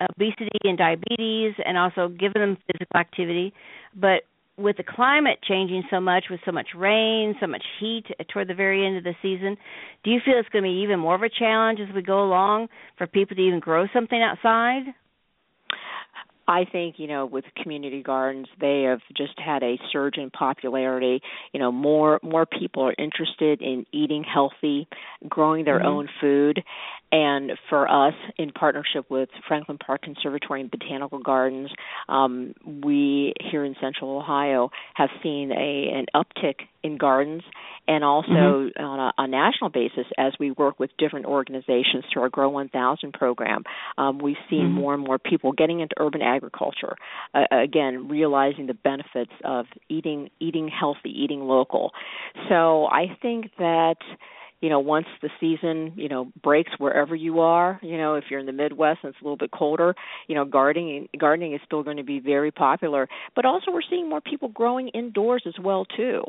obesity 0.00 0.58
and 0.64 0.78
diabetes 0.78 1.54
and 1.64 1.76
also 1.76 2.08
giving 2.08 2.40
them 2.40 2.56
physical 2.66 2.98
activity 2.98 3.52
but 3.94 4.22
with 4.56 4.76
the 4.76 4.82
climate 4.82 5.38
changing 5.46 5.84
so 5.90 6.00
much 6.00 6.24
with 6.30 6.40
so 6.44 6.52
much 6.52 6.68
rain 6.76 7.34
so 7.40 7.46
much 7.46 7.62
heat 7.80 8.04
toward 8.32 8.48
the 8.48 8.54
very 8.54 8.86
end 8.86 8.96
of 8.96 9.04
the 9.04 9.14
season 9.22 9.56
do 10.04 10.10
you 10.10 10.20
feel 10.24 10.34
it's 10.38 10.48
going 10.50 10.64
to 10.64 10.68
be 10.68 10.82
even 10.82 10.98
more 10.98 11.14
of 11.14 11.22
a 11.22 11.28
challenge 11.28 11.80
as 11.80 11.94
we 11.94 12.02
go 12.02 12.22
along 12.24 12.68
for 12.96 13.06
people 13.06 13.36
to 13.36 13.42
even 13.42 13.60
grow 13.60 13.86
something 13.92 14.22
outside 14.22 14.82
I 16.48 16.64
think 16.64 16.94
you 16.98 17.06
know 17.06 17.26
with 17.26 17.44
community 17.62 18.02
gardens 18.02 18.46
they 18.58 18.84
have 18.88 19.00
just 19.14 19.38
had 19.38 19.62
a 19.62 19.78
surge 19.92 20.16
in 20.16 20.30
popularity. 20.30 21.20
You 21.52 21.60
know 21.60 21.70
more 21.70 22.18
more 22.22 22.46
people 22.46 22.84
are 22.84 22.94
interested 22.98 23.60
in 23.60 23.84
eating 23.92 24.24
healthy, 24.24 24.88
growing 25.28 25.66
their 25.66 25.78
mm-hmm. 25.78 25.88
own 25.88 26.08
food, 26.22 26.62
and 27.10 27.52
for 27.70 27.88
us, 27.90 28.14
in 28.36 28.52
partnership 28.52 29.10
with 29.10 29.30
Franklin 29.46 29.78
Park 29.78 30.02
Conservatory 30.02 30.60
and 30.60 30.70
Botanical 30.70 31.20
Gardens, 31.20 31.70
um, 32.08 32.54
we 32.82 33.32
here 33.40 33.64
in 33.64 33.74
Central 33.80 34.18
Ohio 34.18 34.70
have 34.94 35.08
seen 35.22 35.50
a 35.52 35.90
an 35.94 36.06
uptick 36.14 36.66
in 36.82 36.98
gardens, 36.98 37.42
and 37.86 38.04
also 38.04 38.30
mm-hmm. 38.30 38.84
on 38.84 39.00
a, 39.00 39.12
a, 39.22 39.26
national 39.26 39.70
basis 39.70 40.06
as 40.16 40.32
we 40.38 40.50
work 40.52 40.78
with 40.78 40.90
different 40.98 41.26
organizations 41.26 42.04
through 42.12 42.22
our 42.22 42.28
Grow 42.28 42.50
1000 42.50 43.12
program, 43.12 43.64
um, 43.96 44.18
we've 44.18 44.36
seen 44.48 44.66
mm-hmm. 44.66 44.74
more 44.74 44.94
and 44.94 45.02
more 45.02 45.18
people 45.18 45.52
getting 45.52 45.80
into 45.80 45.94
urban 45.98 46.22
agriculture. 46.22 46.94
Uh, 47.34 47.44
again, 47.50 48.08
realizing 48.08 48.66
the 48.66 48.74
benefits 48.74 49.32
of 49.44 49.66
eating 49.88 50.30
eating 50.40 50.68
healthy, 50.68 51.10
eating 51.10 51.40
local. 51.40 51.92
So 52.48 52.86
I 52.86 53.16
think 53.22 53.50
that 53.58 53.96
you 54.60 54.68
know 54.68 54.80
once 54.80 55.06
the 55.22 55.30
season 55.40 55.92
you 55.96 56.08
know 56.08 56.30
breaks 56.42 56.72
wherever 56.78 57.14
you 57.14 57.40
are 57.40 57.78
you 57.82 57.96
know 57.96 58.14
if 58.14 58.24
you're 58.30 58.40
in 58.40 58.46
the 58.46 58.52
midwest 58.52 59.00
and 59.02 59.10
it's 59.12 59.20
a 59.20 59.24
little 59.24 59.36
bit 59.36 59.50
colder 59.50 59.94
you 60.26 60.34
know 60.34 60.44
gardening 60.44 61.08
gardening 61.18 61.54
is 61.54 61.60
still 61.64 61.82
going 61.82 61.96
to 61.96 62.02
be 62.02 62.20
very 62.20 62.50
popular 62.50 63.08
but 63.34 63.44
also 63.44 63.70
we're 63.70 63.80
seeing 63.88 64.08
more 64.08 64.20
people 64.20 64.48
growing 64.48 64.88
indoors 64.88 65.42
as 65.46 65.54
well 65.62 65.84
too 65.84 66.22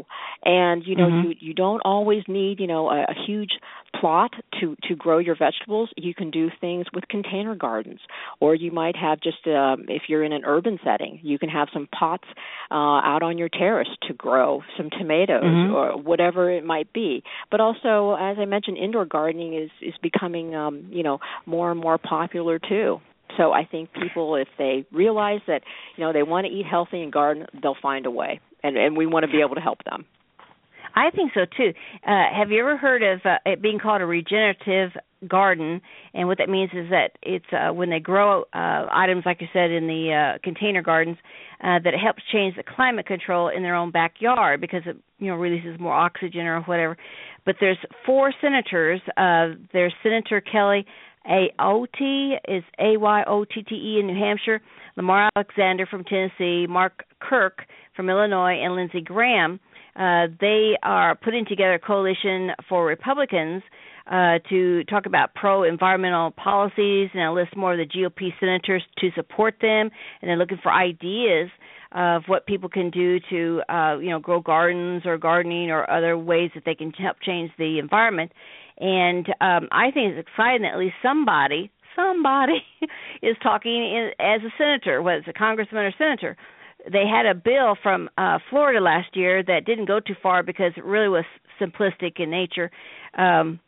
and 0.45 0.83
you 0.85 0.95
know 0.95 1.07
mm-hmm. 1.07 1.29
you 1.29 1.35
you 1.39 1.53
don't 1.53 1.81
always 1.85 2.23
need 2.27 2.59
you 2.59 2.67
know 2.67 2.89
a, 2.89 3.01
a 3.01 3.13
huge 3.25 3.51
plot 3.99 4.31
to 4.59 4.75
to 4.83 4.95
grow 4.95 5.17
your 5.17 5.35
vegetables 5.35 5.89
you 5.97 6.13
can 6.13 6.31
do 6.31 6.49
things 6.61 6.85
with 6.93 7.07
container 7.07 7.55
gardens 7.55 7.99
or 8.39 8.55
you 8.55 8.71
might 8.71 8.95
have 8.95 9.19
just 9.21 9.45
um 9.47 9.85
if 9.87 10.03
you're 10.07 10.23
in 10.23 10.33
an 10.33 10.43
urban 10.45 10.79
setting 10.83 11.19
you 11.23 11.39
can 11.39 11.49
have 11.49 11.67
some 11.73 11.87
pots 11.87 12.25
uh 12.71 12.73
out 12.73 13.23
on 13.23 13.37
your 13.37 13.49
terrace 13.49 13.89
to 14.07 14.13
grow 14.13 14.61
some 14.77 14.89
tomatoes 14.89 15.43
mm-hmm. 15.43 15.73
or 15.73 15.97
whatever 15.97 16.51
it 16.51 16.63
might 16.63 16.91
be 16.93 17.23
but 17.51 17.59
also 17.59 18.15
as 18.19 18.37
I 18.39 18.45
mentioned, 18.45 18.77
indoor 18.77 19.05
gardening 19.05 19.55
is 19.55 19.69
is 19.81 19.93
becoming 20.01 20.55
um, 20.55 20.87
you 20.91 21.03
know 21.03 21.19
more 21.45 21.71
and 21.71 21.79
more 21.79 21.97
popular 21.97 22.59
too. 22.59 22.99
So 23.37 23.51
I 23.51 23.63
think 23.63 23.93
people, 23.93 24.35
if 24.35 24.47
they 24.57 24.85
realize 24.91 25.41
that 25.47 25.61
you 25.95 26.03
know 26.03 26.13
they 26.13 26.23
want 26.23 26.47
to 26.47 26.51
eat 26.51 26.65
healthy 26.65 27.01
and 27.01 27.11
garden, 27.11 27.45
they'll 27.61 27.77
find 27.81 28.05
a 28.05 28.11
way, 28.11 28.39
and 28.63 28.77
and 28.77 28.97
we 28.97 29.05
want 29.05 29.25
to 29.25 29.31
be 29.31 29.41
able 29.41 29.55
to 29.55 29.61
help 29.61 29.83
them. 29.83 30.05
I 30.95 31.09
think 31.11 31.31
so 31.33 31.41
too. 31.45 31.73
Uh, 32.05 32.25
have 32.35 32.51
you 32.51 32.59
ever 32.59 32.77
heard 32.77 33.03
of 33.03 33.21
uh, 33.25 33.37
it 33.45 33.61
being 33.61 33.79
called 33.79 34.01
a 34.01 34.05
regenerative 34.05 34.91
garden? 35.27 35.81
And 36.13 36.27
what 36.27 36.37
that 36.37 36.49
means 36.49 36.71
is 36.73 36.89
that 36.89 37.11
it's 37.21 37.45
uh, 37.51 37.73
when 37.73 37.89
they 37.89 37.99
grow 37.99 38.43
uh, 38.53 38.85
items, 38.91 39.23
like 39.25 39.41
you 39.41 39.47
said, 39.53 39.71
in 39.71 39.87
the 39.87 40.35
uh, 40.35 40.39
container 40.43 40.81
gardens, 40.81 41.17
uh, 41.61 41.79
that 41.83 41.93
it 41.93 41.99
helps 41.99 42.23
change 42.31 42.55
the 42.55 42.63
climate 42.63 43.05
control 43.05 43.49
in 43.49 43.63
their 43.63 43.75
own 43.75 43.91
backyard 43.91 44.61
because 44.61 44.81
it 44.85 44.97
you 45.19 45.27
know 45.27 45.35
releases 45.35 45.79
more 45.79 45.93
oxygen 45.93 46.41
or 46.41 46.61
whatever. 46.61 46.97
But 47.45 47.55
there's 47.59 47.77
four 48.05 48.33
senators. 48.41 49.01
Uh, 49.17 49.59
there's 49.73 49.93
Senator 50.03 50.41
Kelly 50.41 50.85
Ayotte 51.29 52.37
is 52.47 52.63
A 52.79 52.97
Y 52.97 53.23
O 53.27 53.45
T 53.45 53.61
T 53.61 53.75
E 53.75 53.99
in 53.99 54.07
New 54.07 54.19
Hampshire, 54.19 54.61
Lamar 54.95 55.29
Alexander 55.35 55.85
from 55.85 56.03
Tennessee, 56.03 56.65
Mark 56.67 57.05
Kirk 57.19 57.65
from 57.95 58.09
Illinois, 58.09 58.53
and 58.63 58.75
Lindsey 58.75 59.01
Graham 59.01 59.59
uh, 59.95 60.27
they 60.39 60.73
are 60.83 61.15
putting 61.15 61.45
together 61.45 61.75
a 61.75 61.79
coalition 61.79 62.51
for 62.67 62.85
Republicans 62.85 63.63
uh, 64.09 64.39
to 64.49 64.83
talk 64.85 65.05
about 65.05 65.35
pro 65.35 65.63
environmental 65.63 66.31
policies 66.31 67.09
and 67.13 67.21
I 67.21 67.29
list 67.29 67.55
more 67.55 67.73
of 67.73 67.77
the 67.77 67.85
GOP 67.85 68.31
senators 68.39 68.83
to 68.99 69.09
support 69.15 69.55
them, 69.61 69.89
and 70.21 70.29
they're 70.29 70.37
looking 70.37 70.59
for 70.61 70.71
ideas 70.71 71.49
of 71.91 72.23
what 72.27 72.45
people 72.45 72.69
can 72.69 72.89
do 72.91 73.19
to 73.29 73.61
uh, 73.69 73.97
you 73.97 74.09
know 74.09 74.19
grow 74.19 74.39
gardens 74.39 75.03
or 75.05 75.17
gardening 75.17 75.71
or 75.71 75.89
other 75.89 76.17
ways 76.17 76.51
that 76.55 76.63
they 76.65 76.75
can 76.75 76.91
help 76.91 77.17
change 77.21 77.51
the 77.57 77.79
environment. 77.79 78.31
And 78.79 79.27
um, 79.41 79.67
I 79.71 79.91
think 79.91 80.13
it's 80.13 80.27
exciting 80.27 80.61
that 80.63 80.73
at 80.73 80.79
least 80.79 80.95
somebody 81.03 81.71
somebody 81.95 82.63
is 83.21 83.35
talking 83.43 83.71
in, 83.71 84.11
as 84.19 84.41
a 84.41 84.53
senator, 84.57 85.01
whether 85.01 85.19
it's 85.19 85.27
a 85.27 85.33
congressman 85.33 85.83
or 85.83 85.93
senator, 85.97 86.37
they 86.91 87.05
had 87.07 87.25
a 87.25 87.35
bill 87.35 87.75
from 87.81 88.09
uh, 88.17 88.39
Florida 88.49 88.79
last 88.79 89.15
year 89.15 89.43
that 89.43 89.65
didn't 89.65 89.85
go 89.85 89.99
too 89.99 90.15
far 90.21 90.43
because 90.43 90.71
it 90.77 90.83
really 90.83 91.09
was 91.09 91.25
simplistic 91.59 92.19
in 92.19 92.29
nature. 92.29 92.71
Um, 93.17 93.59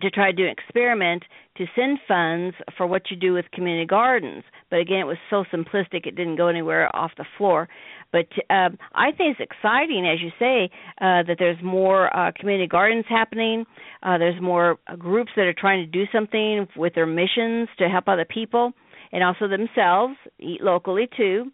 to 0.00 0.10
try 0.10 0.30
to 0.30 0.36
do 0.36 0.44
an 0.44 0.50
experiment 0.50 1.24
to 1.56 1.66
send 1.74 1.98
funds 2.06 2.54
for 2.76 2.86
what 2.86 3.10
you 3.10 3.16
do 3.16 3.32
with 3.32 3.50
community 3.52 3.86
gardens. 3.86 4.44
But 4.70 4.78
again, 4.80 4.98
it 4.98 5.04
was 5.04 5.16
so 5.28 5.44
simplistic 5.52 6.06
it 6.06 6.14
didn't 6.14 6.36
go 6.36 6.48
anywhere 6.48 6.94
off 6.94 7.10
the 7.16 7.24
floor. 7.36 7.68
But 8.12 8.26
um, 8.48 8.78
I 8.94 9.10
think 9.10 9.36
it's 9.38 9.50
exciting, 9.52 10.06
as 10.06 10.22
you 10.22 10.30
say, 10.38 10.70
uh, 11.00 11.26
that 11.26 11.36
there's 11.38 11.62
more 11.62 12.16
uh, 12.16 12.32
community 12.38 12.68
gardens 12.68 13.04
happening. 13.08 13.64
Uh, 14.02 14.18
there's 14.18 14.40
more 14.40 14.78
groups 14.98 15.32
that 15.36 15.42
are 15.42 15.54
trying 15.54 15.84
to 15.84 15.90
do 15.90 16.04
something 16.12 16.68
with 16.76 16.94
their 16.94 17.06
missions 17.06 17.68
to 17.78 17.88
help 17.88 18.08
other 18.08 18.24
people 18.24 18.72
and 19.12 19.24
also 19.24 19.48
themselves 19.48 20.14
eat 20.38 20.62
locally 20.62 21.08
too. 21.16 21.50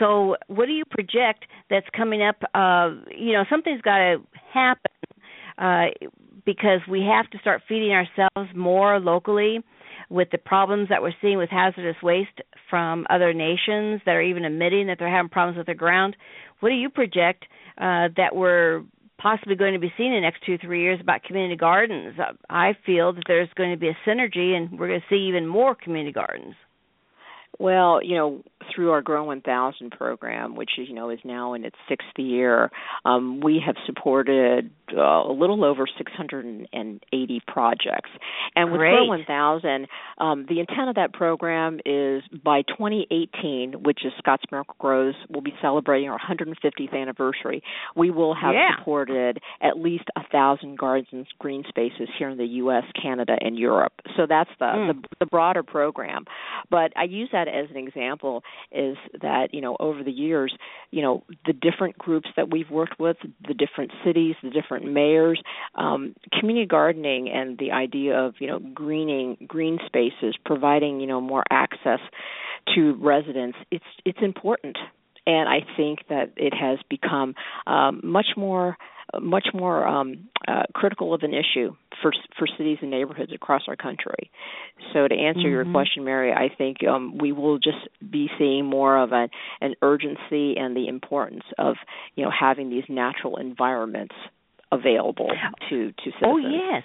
So, 0.00 0.36
what 0.48 0.66
do 0.66 0.72
you 0.72 0.84
project 0.90 1.44
that's 1.68 1.86
coming 1.96 2.22
up? 2.22 2.42
Uh, 2.54 2.96
you 3.16 3.32
know, 3.32 3.44
something's 3.48 3.82
got 3.82 3.98
to 3.98 4.16
happen 4.52 4.90
uh, 5.58 5.86
because 6.44 6.80
we 6.90 7.02
have 7.02 7.30
to 7.30 7.38
start 7.38 7.62
feeding 7.68 7.92
ourselves 7.92 8.50
more 8.56 8.98
locally 8.98 9.60
with 10.08 10.28
the 10.32 10.38
problems 10.38 10.88
that 10.88 11.02
we're 11.02 11.12
seeing 11.20 11.38
with 11.38 11.50
hazardous 11.50 12.02
waste 12.02 12.40
from 12.68 13.06
other 13.10 13.32
nations 13.32 14.00
that 14.06 14.12
are 14.12 14.22
even 14.22 14.44
admitting 14.44 14.88
that 14.88 14.98
they're 14.98 15.14
having 15.14 15.28
problems 15.28 15.56
with 15.56 15.66
the 15.66 15.74
ground. 15.74 16.16
What 16.60 16.70
do 16.70 16.74
you 16.74 16.90
project 16.90 17.44
uh, 17.78 18.08
that 18.16 18.34
we're 18.34 18.82
possibly 19.18 19.54
going 19.54 19.74
to 19.74 19.78
be 19.78 19.92
seeing 19.96 20.14
in 20.14 20.16
the 20.16 20.20
next 20.22 20.44
two 20.44 20.56
three 20.58 20.82
years 20.82 20.98
about 21.00 21.22
community 21.22 21.56
gardens? 21.56 22.16
I 22.48 22.72
feel 22.86 23.12
that 23.12 23.24
there's 23.26 23.50
going 23.54 23.70
to 23.70 23.76
be 23.76 23.88
a 23.88 23.96
synergy, 24.08 24.54
and 24.54 24.78
we're 24.78 24.88
going 24.88 25.00
to 25.00 25.06
see 25.14 25.28
even 25.28 25.46
more 25.46 25.74
community 25.74 26.12
gardens. 26.12 26.54
Well, 27.58 28.00
you 28.02 28.16
know, 28.16 28.42
through 28.74 28.90
our 28.92 29.02
Grow 29.02 29.24
1000 29.24 29.90
program, 29.90 30.54
which 30.54 30.70
is, 30.78 30.88
you 30.88 30.94
know 30.94 31.10
is 31.10 31.18
now 31.24 31.54
in 31.54 31.64
its 31.64 31.76
sixth 31.88 32.08
year, 32.16 32.70
um, 33.04 33.40
we 33.40 33.60
have 33.64 33.74
supported 33.86 34.70
uh, 34.96 35.00
a 35.00 35.32
little 35.32 35.64
over 35.64 35.86
680 35.98 37.40
projects. 37.46 38.10
And 38.56 38.70
with 38.70 38.78
Great. 38.78 38.92
Grow 38.92 39.06
1000, 39.06 39.86
um, 40.18 40.46
the 40.48 40.60
intent 40.60 40.88
of 40.88 40.94
that 40.96 41.12
program 41.12 41.80
is 41.84 42.22
by 42.44 42.62
2018, 42.62 43.82
which 43.82 44.04
is 44.04 44.12
Scotts 44.18 44.44
Miracle-Gro's, 44.50 45.14
will 45.28 45.40
be 45.42 45.54
celebrating 45.60 46.08
our 46.08 46.18
150th 46.18 46.94
anniversary. 46.94 47.62
We 47.96 48.10
will 48.10 48.34
have 48.34 48.54
yeah. 48.54 48.76
supported 48.78 49.40
at 49.60 49.78
least 49.78 50.04
a 50.16 50.22
thousand 50.30 50.78
gardens 50.78 51.08
and 51.12 51.26
green 51.38 51.64
spaces 51.68 52.08
here 52.18 52.28
in 52.30 52.38
the 52.38 52.46
U.S., 52.46 52.84
Canada, 53.00 53.36
and 53.40 53.58
Europe. 53.58 53.92
So 54.16 54.26
that's 54.28 54.50
the, 54.58 54.64
Mm. 54.70 55.02
the 55.02 55.08
the 55.20 55.26
broader 55.26 55.62
program. 55.62 56.24
But 56.70 56.92
I 56.96 57.04
use 57.04 57.28
that 57.32 57.39
as 57.48 57.70
an 57.70 57.76
example 57.76 58.42
is 58.72 58.96
that 59.20 59.48
you 59.52 59.60
know 59.60 59.76
over 59.80 60.02
the 60.02 60.10
years 60.10 60.54
you 60.90 61.02
know 61.02 61.22
the 61.46 61.52
different 61.52 61.96
groups 61.98 62.28
that 62.36 62.50
we've 62.50 62.70
worked 62.70 62.98
with 62.98 63.16
the 63.46 63.54
different 63.54 63.92
cities 64.04 64.34
the 64.42 64.50
different 64.50 64.90
mayors 64.90 65.40
um, 65.74 66.14
community 66.38 66.66
gardening 66.66 67.28
and 67.28 67.58
the 67.58 67.70
idea 67.72 68.18
of 68.18 68.34
you 68.38 68.46
know 68.46 68.58
greening 68.74 69.36
green 69.46 69.78
spaces 69.86 70.36
providing 70.44 71.00
you 71.00 71.06
know 71.06 71.20
more 71.20 71.44
access 71.50 72.00
to 72.74 72.94
residents 73.00 73.56
it's 73.70 73.84
it's 74.04 74.18
important. 74.22 74.76
And 75.26 75.48
I 75.48 75.60
think 75.76 76.00
that 76.08 76.32
it 76.36 76.54
has 76.54 76.78
become 76.88 77.34
um, 77.66 78.00
much 78.02 78.28
more 78.36 78.76
much 79.18 79.48
more 79.54 79.86
um, 79.86 80.28
uh, 80.46 80.62
critical 80.74 81.14
of 81.14 81.22
an 81.22 81.32
issue 81.34 81.74
for 82.02 82.12
for 82.38 82.46
cities 82.46 82.78
and 82.80 82.90
neighborhoods 82.90 83.32
across 83.32 83.62
our 83.68 83.76
country. 83.76 84.30
So 84.92 85.08
to 85.08 85.14
answer 85.14 85.48
your 85.48 85.64
Mhm. 85.64 85.72
question, 85.72 86.04
Mary, 86.04 86.32
I 86.32 86.48
think 86.48 86.84
um, 86.84 87.18
we 87.18 87.32
will 87.32 87.58
just 87.58 87.88
be 88.10 88.30
seeing 88.38 88.66
more 88.66 88.96
of 88.96 89.12
an 89.12 89.28
an 89.60 89.74
urgency 89.82 90.56
and 90.56 90.76
the 90.76 90.88
importance 90.88 91.44
of 91.58 91.76
you 92.14 92.24
know 92.24 92.30
having 92.30 92.70
these 92.70 92.84
natural 92.88 93.36
environments 93.36 94.14
available 94.72 95.30
to 95.68 95.92
to 95.92 96.04
citizens. 96.12 96.22
Oh 96.24 96.36
yes, 96.36 96.84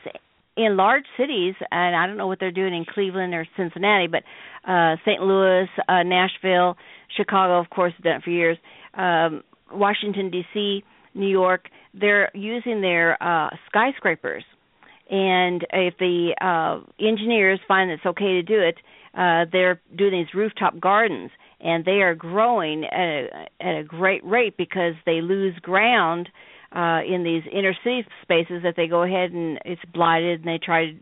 in 0.57 0.77
large 0.77 1.05
cities, 1.17 1.53
and 1.71 1.95
I 1.95 2.07
don't 2.07 2.17
know 2.17 2.27
what 2.27 2.39
they're 2.39 2.51
doing 2.51 2.73
in 2.73 2.85
Cleveland 2.85 3.33
or 3.33 3.45
Cincinnati, 3.55 4.07
but 4.07 4.23
uh 4.69 4.95
St. 5.05 5.21
Louis, 5.21 5.69
uh 5.87 6.03
Nashville, 6.03 6.77
Chicago, 7.15 7.59
of 7.59 7.69
course, 7.69 7.93
done 8.01 8.17
it 8.17 8.23
for 8.23 8.31
years. 8.31 8.57
Um 8.95 9.43
Washington 9.71 10.29
D.C., 10.29 10.83
New 11.15 11.27
York, 11.27 11.69
they're 11.99 12.31
using 12.33 12.81
their 12.81 13.21
uh 13.21 13.49
skyscrapers, 13.67 14.43
and 15.09 15.65
if 15.71 15.97
the 15.99 16.35
uh 16.41 16.79
engineers 16.99 17.59
find 17.67 17.91
it's 17.91 18.05
okay 18.05 18.33
to 18.33 18.43
do 18.43 18.59
it, 18.59 18.77
uh 19.17 19.45
they're 19.51 19.81
doing 19.95 20.11
these 20.11 20.33
rooftop 20.33 20.79
gardens, 20.79 21.31
and 21.59 21.85
they 21.85 22.01
are 22.01 22.15
growing 22.15 22.85
at 22.85 22.99
a, 22.99 23.47
at 23.61 23.75
a 23.79 23.83
great 23.83 24.23
rate 24.25 24.57
because 24.57 24.93
they 25.05 25.21
lose 25.21 25.57
ground 25.59 26.29
uh 26.75 27.01
in 27.07 27.23
these 27.23 27.43
inner 27.51 27.75
city 27.83 28.05
spaces 28.21 28.63
that 28.63 28.75
they 28.75 28.87
go 28.87 29.03
ahead 29.03 29.31
and 29.31 29.59
it's 29.65 29.81
blighted 29.93 30.39
and 30.39 30.47
they 30.47 30.59
try 30.63 30.87
to 30.87 30.93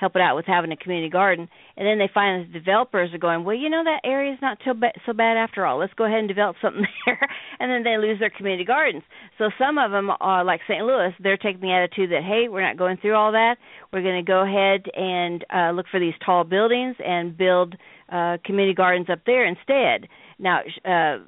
help 0.00 0.16
it 0.16 0.22
out 0.22 0.34
with 0.34 0.46
having 0.46 0.72
a 0.72 0.76
community 0.76 1.10
garden. 1.10 1.48
And 1.76 1.86
then 1.86 1.98
they 1.98 2.10
find 2.12 2.40
that 2.40 2.52
the 2.52 2.58
developers 2.58 3.12
are 3.12 3.18
going 3.18 3.44
well 3.44 3.54
you 3.54 3.68
know 3.68 3.84
that 3.84 4.00
area 4.02 4.32
is 4.32 4.38
not 4.40 4.58
so 4.64 4.72
bad 4.72 4.92
so 5.06 5.12
bad 5.12 5.36
after 5.36 5.66
all. 5.66 5.78
Let's 5.78 5.92
go 5.94 6.04
ahead 6.04 6.20
and 6.20 6.28
develop 6.28 6.56
something 6.62 6.86
there. 7.06 7.20
And 7.60 7.70
then 7.70 7.84
they 7.84 7.98
lose 7.98 8.18
their 8.18 8.30
community 8.30 8.64
gardens. 8.64 9.02
So 9.38 9.50
some 9.58 9.76
of 9.76 9.90
them 9.90 10.10
are 10.20 10.42
like 10.42 10.60
St. 10.66 10.84
Louis 10.84 11.12
they're 11.20 11.36
taking 11.36 11.60
the 11.60 11.72
attitude 11.72 12.10
that 12.10 12.22
hey 12.24 12.48
we're 12.48 12.66
not 12.66 12.78
going 12.78 12.96
through 12.96 13.14
all 13.14 13.32
that. 13.32 13.56
We're 13.92 14.02
going 14.02 14.24
to 14.24 14.28
go 14.28 14.42
ahead 14.42 14.86
and 14.94 15.44
uh 15.54 15.70
look 15.72 15.86
for 15.90 16.00
these 16.00 16.14
tall 16.24 16.44
buildings 16.44 16.96
and 17.04 17.36
build 17.36 17.76
uh 18.10 18.38
community 18.44 18.74
gardens 18.74 19.08
up 19.10 19.20
there 19.26 19.44
instead. 19.44 20.08
Now 20.38 20.60
uh 20.84 21.24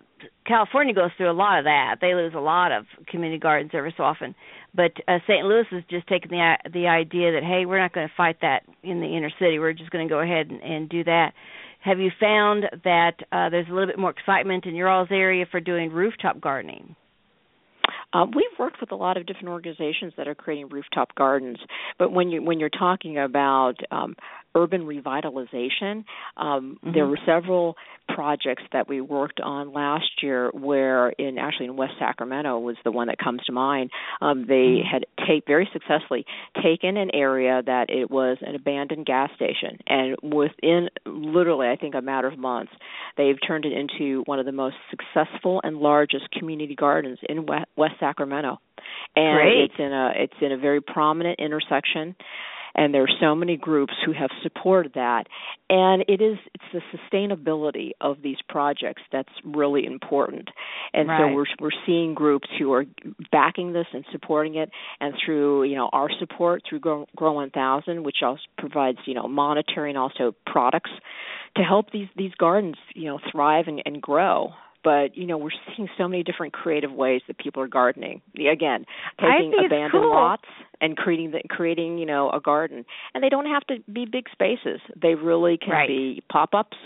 California 0.47 0.95
goes 0.95 1.11
through 1.17 1.31
a 1.31 1.33
lot 1.33 1.59
of 1.59 1.65
that. 1.65 1.97
They 2.01 2.15
lose 2.15 2.33
a 2.35 2.41
lot 2.41 2.73
of 2.73 2.87
community 3.09 3.39
gardens 3.39 3.73
every 3.75 3.95
so 3.97 4.03
often. 4.03 4.35
But 4.75 4.93
uh, 5.07 5.19
St. 5.27 5.45
Louis 5.45 5.65
has 5.71 5.83
just 5.91 6.07
taken 6.07 6.31
the 6.31 6.57
the 6.73 6.87
idea 6.87 7.33
that 7.33 7.43
hey, 7.45 7.67
we're 7.67 7.81
not 7.81 7.93
going 7.93 8.09
to 8.09 8.15
fight 8.17 8.39
that 8.43 8.63
in 8.83 9.01
the 9.01 9.17
inner 9.17 9.31
city. 9.39 9.59
We're 9.59 9.73
just 9.73 9.91
going 9.91 10.07
to 10.07 10.13
go 10.13 10.21
ahead 10.21 10.51
and, 10.51 10.63
and 10.63 10.89
do 10.89 11.05
that. 11.05 11.33
Have 11.81 11.99
you 11.99 12.11
found 12.21 12.65
that 12.85 13.15
uh, 13.33 13.51
there's 13.51 13.69
a 13.69 13.73
little 13.73 13.89
bit 13.89 13.99
more 13.99 14.11
excitement 14.11 14.67
in 14.67 14.75
your 14.75 14.89
all's 14.89 15.09
area 15.11 15.47
for 15.51 15.61
doing 15.61 15.91
rooftop 15.91 16.41
gardening? 16.41 16.95
Um, 18.13 18.31
we've 18.35 18.59
worked 18.59 18.81
with 18.81 18.93
a 18.93 18.97
lot 18.97 19.17
of 19.17 19.27
different 19.27 19.49
organizations 19.49 20.13
that 20.17 20.29
are 20.29 20.35
creating 20.35 20.69
rooftop 20.69 21.15
gardens, 21.15 21.59
but 21.99 22.13
when 22.13 22.31
you 22.31 22.43
when 22.43 22.61
you're 22.61 22.69
talking 22.69 23.19
about 23.19 23.75
um, 23.91 24.15
urban 24.55 24.83
revitalization, 24.83 26.05
um, 26.37 26.79
Mhm. 26.85 26.95
there 26.95 27.07
were 27.07 27.19
several 27.25 27.77
projects 28.09 28.65
that 28.73 28.89
we 28.89 29.01
worked 29.01 29.41
on 29.41 29.73
last 29.73 30.23
year. 30.23 30.51
Where 30.53 31.11
in 31.11 31.39
actually 31.39 31.67
in 31.67 31.77
West 31.77 31.95
Sacramento 31.99 32.59
was 32.59 32.77
the 32.85 32.93
one 32.93 33.07
that 33.07 33.19
comes 33.19 33.43
to 33.45 33.53
mind. 33.53 33.91
Um, 34.21 34.47
they 34.47 34.81
Mhm. 34.81 34.85
had 34.85 35.07
take 35.27 35.47
very 35.47 35.67
successfully 35.73 36.27
taken 36.63 36.97
an 36.97 37.11
area 37.15 37.63
that 37.63 37.91
it 37.91 38.11
was 38.11 38.39
an 38.43 38.55
abandoned 38.55 39.07
gas 39.07 39.31
station, 39.33 39.79
and 39.87 40.17
within 40.23 40.91
literally 41.07 41.69
I 41.69 41.77
think 41.77 41.95
a 41.95 42.03
matter 42.03 42.29
of 42.29 42.39
months, 42.39 42.73
they've 43.17 43.39
turned 43.47 43.65
it 43.65 43.73
into 43.73 44.23
one 44.27 44.39
of 44.39 44.47
the 44.47 44.53
most 44.53 44.77
successful 44.91 45.61
and 45.65 45.79
largest 45.79 46.31
community 46.33 46.75
gardens 46.75 47.19
in 47.29 47.47
West, 47.47 47.69
West 47.77 47.95
Sacramento, 48.01 48.61
and 49.17 49.37
Great. 49.37 49.59
it's 49.65 49.79
in 49.79 49.93
a 49.93 50.13
it's 50.17 50.41
in 50.41 50.53
a 50.53 50.57
very 50.57 50.81
prominent 50.81 51.39
intersection, 51.39 52.15
and 52.75 52.93
there 52.93 53.03
are 53.03 53.17
so 53.21 53.35
many 53.35 53.57
groups 53.57 53.93
who 54.05 54.13
have 54.13 54.31
supported 54.43 54.93
that, 54.95 55.27
and 55.69 56.05
it 56.09 56.21
is 56.21 56.39
it's 56.55 56.65
the 56.73 56.81
sustainability 56.97 57.91
of 58.01 58.23
these 58.23 58.39
projects 58.49 59.03
that's 59.11 59.33
really 59.45 59.85
important, 59.85 60.49
and 60.93 61.09
so 61.09 61.35
we're 61.35 61.47
we're 61.61 61.79
seeing 61.87 62.15
groups 62.15 62.49
who 62.59 62.73
are 62.73 62.85
backing 63.31 63.73
this 63.73 63.87
and 63.93 64.05
supporting 64.13 64.57
it, 64.57 64.71
and 65.01 65.15
through 65.25 65.65
you 65.65 65.77
know 65.77 65.89
our 65.93 66.09
support 66.19 66.63
through 66.69 66.81
Grow, 66.81 67.07
Grow 67.17 67.33
1000, 67.33 68.03
which 68.05 68.17
also 68.23 68.43
provides 68.59 68.99
you 69.07 69.15
know 69.15 69.29
monitoring 69.29 69.97
also 69.97 70.35
products 70.47 70.91
to 71.57 71.63
help 71.63 71.91
these 71.91 72.09
these 72.17 72.35
gardens 72.39 72.77
you 72.95 73.07
know 73.07 73.19
thrive 73.31 73.67
and, 73.69 73.83
and 73.85 74.01
grow 74.01 74.53
but 74.85 75.17
you 75.17 75.27
know 75.27 75.37
we're 75.37 75.51
seeing 75.77 75.89
so 75.99 76.09
many 76.09 76.23
different 76.23 76.53
creative 76.53 76.93
ways 76.93 77.21
that 77.27 77.39
people 77.39 77.63
are 77.63 77.69
gardening 77.69 78.21
again 78.51 78.85
taking 79.21 79.53
abandoned 79.59 79.91
cool. 79.93 80.11
lots 80.15 80.45
and 80.81 80.97
creating 80.97 81.31
the, 81.31 81.41
creating 81.49 81.99
you 81.99 82.07
know 82.07 82.31
a 82.31 82.41
garden 82.41 82.85
and 83.15 83.23
they 83.23 83.29
don't 83.29 83.47
have 83.47 83.63
to 83.67 83.77
be 83.93 84.05
big 84.05 84.27
spaces 84.33 84.81
they 85.01 85.15
really 85.15 85.57
can 85.59 85.71
Right. 85.71 85.89
be 85.89 86.23
pop-ups 86.31 86.77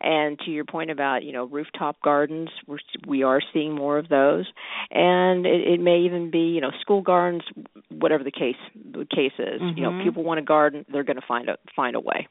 and 0.00 0.38
to 0.40 0.50
your 0.50 0.64
point 0.64 0.90
about 0.90 1.22
you 1.22 1.32
know 1.32 1.44
rooftop 1.44 1.96
gardens 2.02 2.50
we're 2.66 2.78
we 3.06 3.22
are 3.22 3.40
seeing 3.52 3.74
more 3.74 3.98
of 3.98 4.08
those 4.08 4.46
and 4.90 5.46
it, 5.46 5.66
it 5.74 5.80
may 5.80 5.98
even 6.00 6.30
be 6.30 6.38
you 6.40 6.60
know 6.60 6.70
school 6.80 7.00
gardens 7.02 7.42
whatever 7.88 8.24
the 8.24 8.30
case 8.32 8.56
the 8.92 9.06
case 9.14 9.32
is 9.38 9.60
you 9.76 9.82
know 9.82 9.90
Mhm. 9.92 10.04
people 10.04 10.24
want 10.24 10.38
to 10.38 10.42
garden 10.44 10.84
they're 10.92 11.04
going 11.04 11.20
to 11.20 11.26
find 11.26 11.48
a 11.48 11.56
find 11.76 11.96
a 11.96 12.00
way 12.00 12.26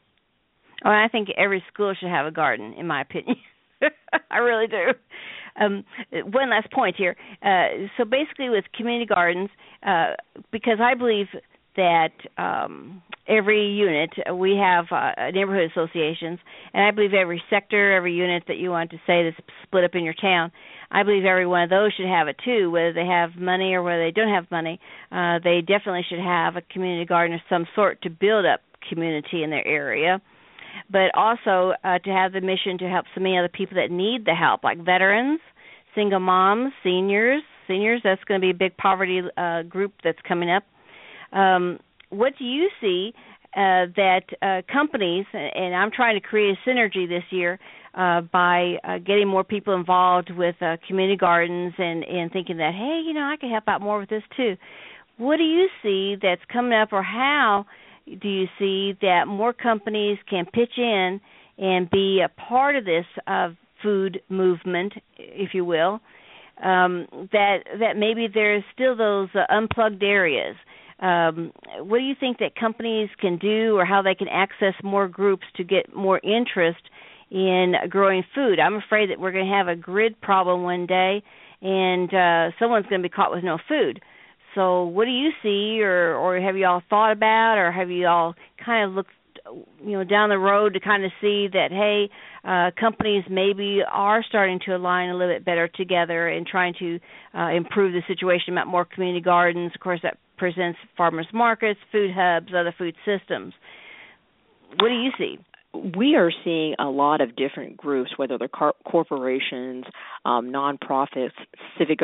Oh, 0.83 0.89
I 0.89 1.09
think 1.11 1.29
every 1.37 1.63
school 1.71 1.93
should 1.93 2.09
have 2.09 2.25
a 2.25 2.31
garden, 2.31 2.73
in 2.73 2.87
my 2.87 3.01
opinion. 3.01 3.35
I 4.31 4.37
really 4.37 4.67
do. 4.67 4.93
Um, 5.59 5.83
one 6.31 6.49
last 6.49 6.71
point 6.71 6.95
here. 6.95 7.15
Uh, 7.43 7.87
so 7.97 8.05
basically, 8.05 8.49
with 8.49 8.65
community 8.73 9.05
gardens, 9.05 9.49
uh, 9.85 10.13
because 10.51 10.79
I 10.81 10.93
believe 10.95 11.27
that 11.75 12.11
um, 12.37 13.01
every 13.27 13.67
unit 13.67 14.11
we 14.33 14.55
have 14.57 14.85
uh, 14.91 15.31
neighborhood 15.31 15.71
associations, 15.71 16.39
and 16.73 16.83
I 16.83 16.91
believe 16.91 17.13
every 17.13 17.41
sector, 17.49 17.93
every 17.93 18.13
unit 18.13 18.43
that 18.47 18.57
you 18.57 18.69
want 18.69 18.91
to 18.91 18.97
say 19.07 19.23
that's 19.23 19.47
split 19.63 19.83
up 19.83 19.95
in 19.95 20.03
your 20.03 20.13
town, 20.13 20.51
I 20.91 21.03
believe 21.03 21.23
every 21.25 21.47
one 21.47 21.63
of 21.63 21.69
those 21.69 21.93
should 21.93 22.07
have 22.07 22.27
it 22.27 22.37
too. 22.43 22.69
Whether 22.71 22.93
they 22.93 23.05
have 23.05 23.35
money 23.35 23.73
or 23.73 23.81
whether 23.83 24.03
they 24.03 24.11
don't 24.11 24.33
have 24.33 24.51
money, 24.51 24.79
uh, 25.11 25.39
they 25.43 25.61
definitely 25.61 26.05
should 26.09 26.19
have 26.19 26.55
a 26.57 26.61
community 26.61 27.05
garden 27.05 27.35
of 27.35 27.41
some 27.49 27.65
sort 27.75 28.01
to 28.01 28.09
build 28.09 28.45
up 28.45 28.61
community 28.89 29.43
in 29.43 29.49
their 29.49 29.65
area 29.65 30.21
but 30.89 31.13
also 31.15 31.73
uh, 31.83 31.99
to 31.99 32.09
have 32.09 32.33
the 32.33 32.41
mission 32.41 32.77
to 32.79 32.89
help 32.89 33.05
so 33.15 33.21
many 33.21 33.37
other 33.37 33.49
people 33.49 33.75
that 33.75 33.91
need 33.91 34.25
the 34.25 34.33
help, 34.33 34.63
like 34.63 34.77
veterans, 34.83 35.39
single 35.95 36.19
moms, 36.19 36.73
seniors. 36.83 37.41
Seniors, 37.67 38.01
that's 38.03 38.23
going 38.25 38.41
to 38.41 38.43
be 38.43 38.51
a 38.51 38.53
big 38.53 38.75
poverty 38.75 39.21
uh, 39.37 39.61
group 39.63 39.93
that's 40.03 40.17
coming 40.27 40.49
up. 40.49 40.63
Um, 41.31 41.79
what 42.09 42.33
do 42.37 42.43
you 42.43 42.69
see 42.81 43.13
uh, 43.55 43.87
that 43.95 44.23
uh, 44.41 44.61
companies, 44.71 45.25
and 45.33 45.75
I'm 45.75 45.91
trying 45.91 46.19
to 46.19 46.25
create 46.25 46.57
a 46.57 46.69
synergy 46.69 47.07
this 47.07 47.23
year 47.29 47.59
uh, 47.93 48.21
by 48.21 48.75
uh, 48.83 48.97
getting 48.97 49.27
more 49.27 49.43
people 49.43 49.73
involved 49.73 50.31
with 50.35 50.55
uh, 50.61 50.77
community 50.87 51.17
gardens 51.17 51.73
and, 51.77 52.03
and 52.03 52.31
thinking 52.31 52.57
that, 52.57 52.73
hey, 52.73 53.03
you 53.05 53.13
know, 53.13 53.21
I 53.21 53.35
can 53.37 53.49
help 53.49 53.65
out 53.67 53.81
more 53.81 53.99
with 53.99 54.09
this 54.09 54.23
too. 54.35 54.55
what 55.17 55.37
do 55.37 55.43
you 55.43 55.67
see 55.83 56.15
that's 56.21 56.41
coming 56.51 56.73
up, 56.73 56.91
or 56.91 57.03
how 57.03 57.65
do 58.05 58.27
you 58.27 58.47
see 58.59 58.97
that 59.01 59.25
more 59.27 59.53
companies 59.53 60.17
can 60.29 60.45
pitch 60.45 60.77
in 60.77 61.21
and 61.57 61.89
be 61.89 62.21
a 62.23 62.29
part 62.29 62.75
of 62.75 62.85
this 62.85 63.05
uh, 63.27 63.49
food 63.83 64.21
movement, 64.29 64.93
if 65.17 65.53
you 65.53 65.65
will? 65.65 65.99
Um, 66.63 67.07
that 67.31 67.59
that 67.79 67.97
maybe 67.97 68.27
there's 68.31 68.63
still 68.73 68.95
those 68.95 69.29
uh, 69.33 69.45
unplugged 69.49 70.03
areas. 70.03 70.55
Um, 70.99 71.51
what 71.79 71.97
do 71.97 72.03
you 72.03 72.13
think 72.19 72.37
that 72.37 72.55
companies 72.55 73.09
can 73.19 73.37
do, 73.37 73.75
or 73.75 73.85
how 73.85 74.03
they 74.03 74.13
can 74.13 74.27
access 74.27 74.75
more 74.83 75.07
groups 75.07 75.45
to 75.55 75.63
get 75.63 75.95
more 75.95 76.19
interest 76.19 76.81
in 77.31 77.73
growing 77.89 78.23
food? 78.35 78.59
I'm 78.59 78.75
afraid 78.75 79.09
that 79.09 79.19
we're 79.19 79.31
going 79.31 79.47
to 79.47 79.51
have 79.51 79.67
a 79.67 79.75
grid 79.75 80.21
problem 80.21 80.61
one 80.61 80.85
day, 80.85 81.23
and 81.63 82.13
uh, 82.13 82.55
someone's 82.59 82.85
going 82.85 83.01
to 83.01 83.09
be 83.09 83.13
caught 83.13 83.31
with 83.31 83.43
no 83.43 83.57
food. 83.67 83.99
So, 84.55 84.83
what 84.83 85.05
do 85.05 85.11
you 85.11 85.31
see, 85.41 85.81
or 85.81 86.15
or 86.15 86.39
have 86.39 86.57
you 86.57 86.65
all 86.65 86.83
thought 86.89 87.11
about, 87.11 87.57
or 87.57 87.71
have 87.71 87.89
you 87.89 88.07
all 88.07 88.35
kind 88.63 88.89
of 88.89 88.95
looked, 88.95 89.11
you 89.83 89.91
know, 89.93 90.03
down 90.03 90.29
the 90.29 90.37
road 90.37 90.73
to 90.73 90.79
kind 90.79 91.05
of 91.05 91.11
see 91.21 91.47
that 91.51 91.69
hey, 91.71 92.09
uh, 92.43 92.71
companies 92.79 93.23
maybe 93.29 93.81
are 93.89 94.23
starting 94.27 94.59
to 94.65 94.75
align 94.75 95.09
a 95.09 95.15
little 95.15 95.33
bit 95.33 95.45
better 95.45 95.67
together 95.67 96.27
and 96.27 96.45
trying 96.45 96.73
to 96.79 96.99
uh, 97.37 97.49
improve 97.49 97.93
the 97.93 98.01
situation 98.07 98.53
about 98.53 98.67
more 98.67 98.85
community 98.85 99.21
gardens. 99.21 99.71
Of 99.73 99.81
course, 99.81 100.01
that 100.03 100.17
presents 100.37 100.79
farmers 100.97 101.27
markets, 101.33 101.79
food 101.91 102.11
hubs, 102.13 102.47
other 102.49 102.73
food 102.77 102.95
systems. 103.05 103.53
What 104.79 104.89
do 104.89 104.95
you 104.95 105.11
see? 105.17 105.37
We 105.73 106.15
are 106.15 106.31
seeing 106.43 106.75
a 106.79 106.85
lot 106.85 107.21
of 107.21 107.35
different 107.35 107.77
groups, 107.77 108.11
whether 108.17 108.37
they're 108.37 108.47
car- 108.47 108.75
corporations, 108.85 109.85
um, 110.25 110.51
nonprofits, 110.51 111.31
civic 111.77 111.99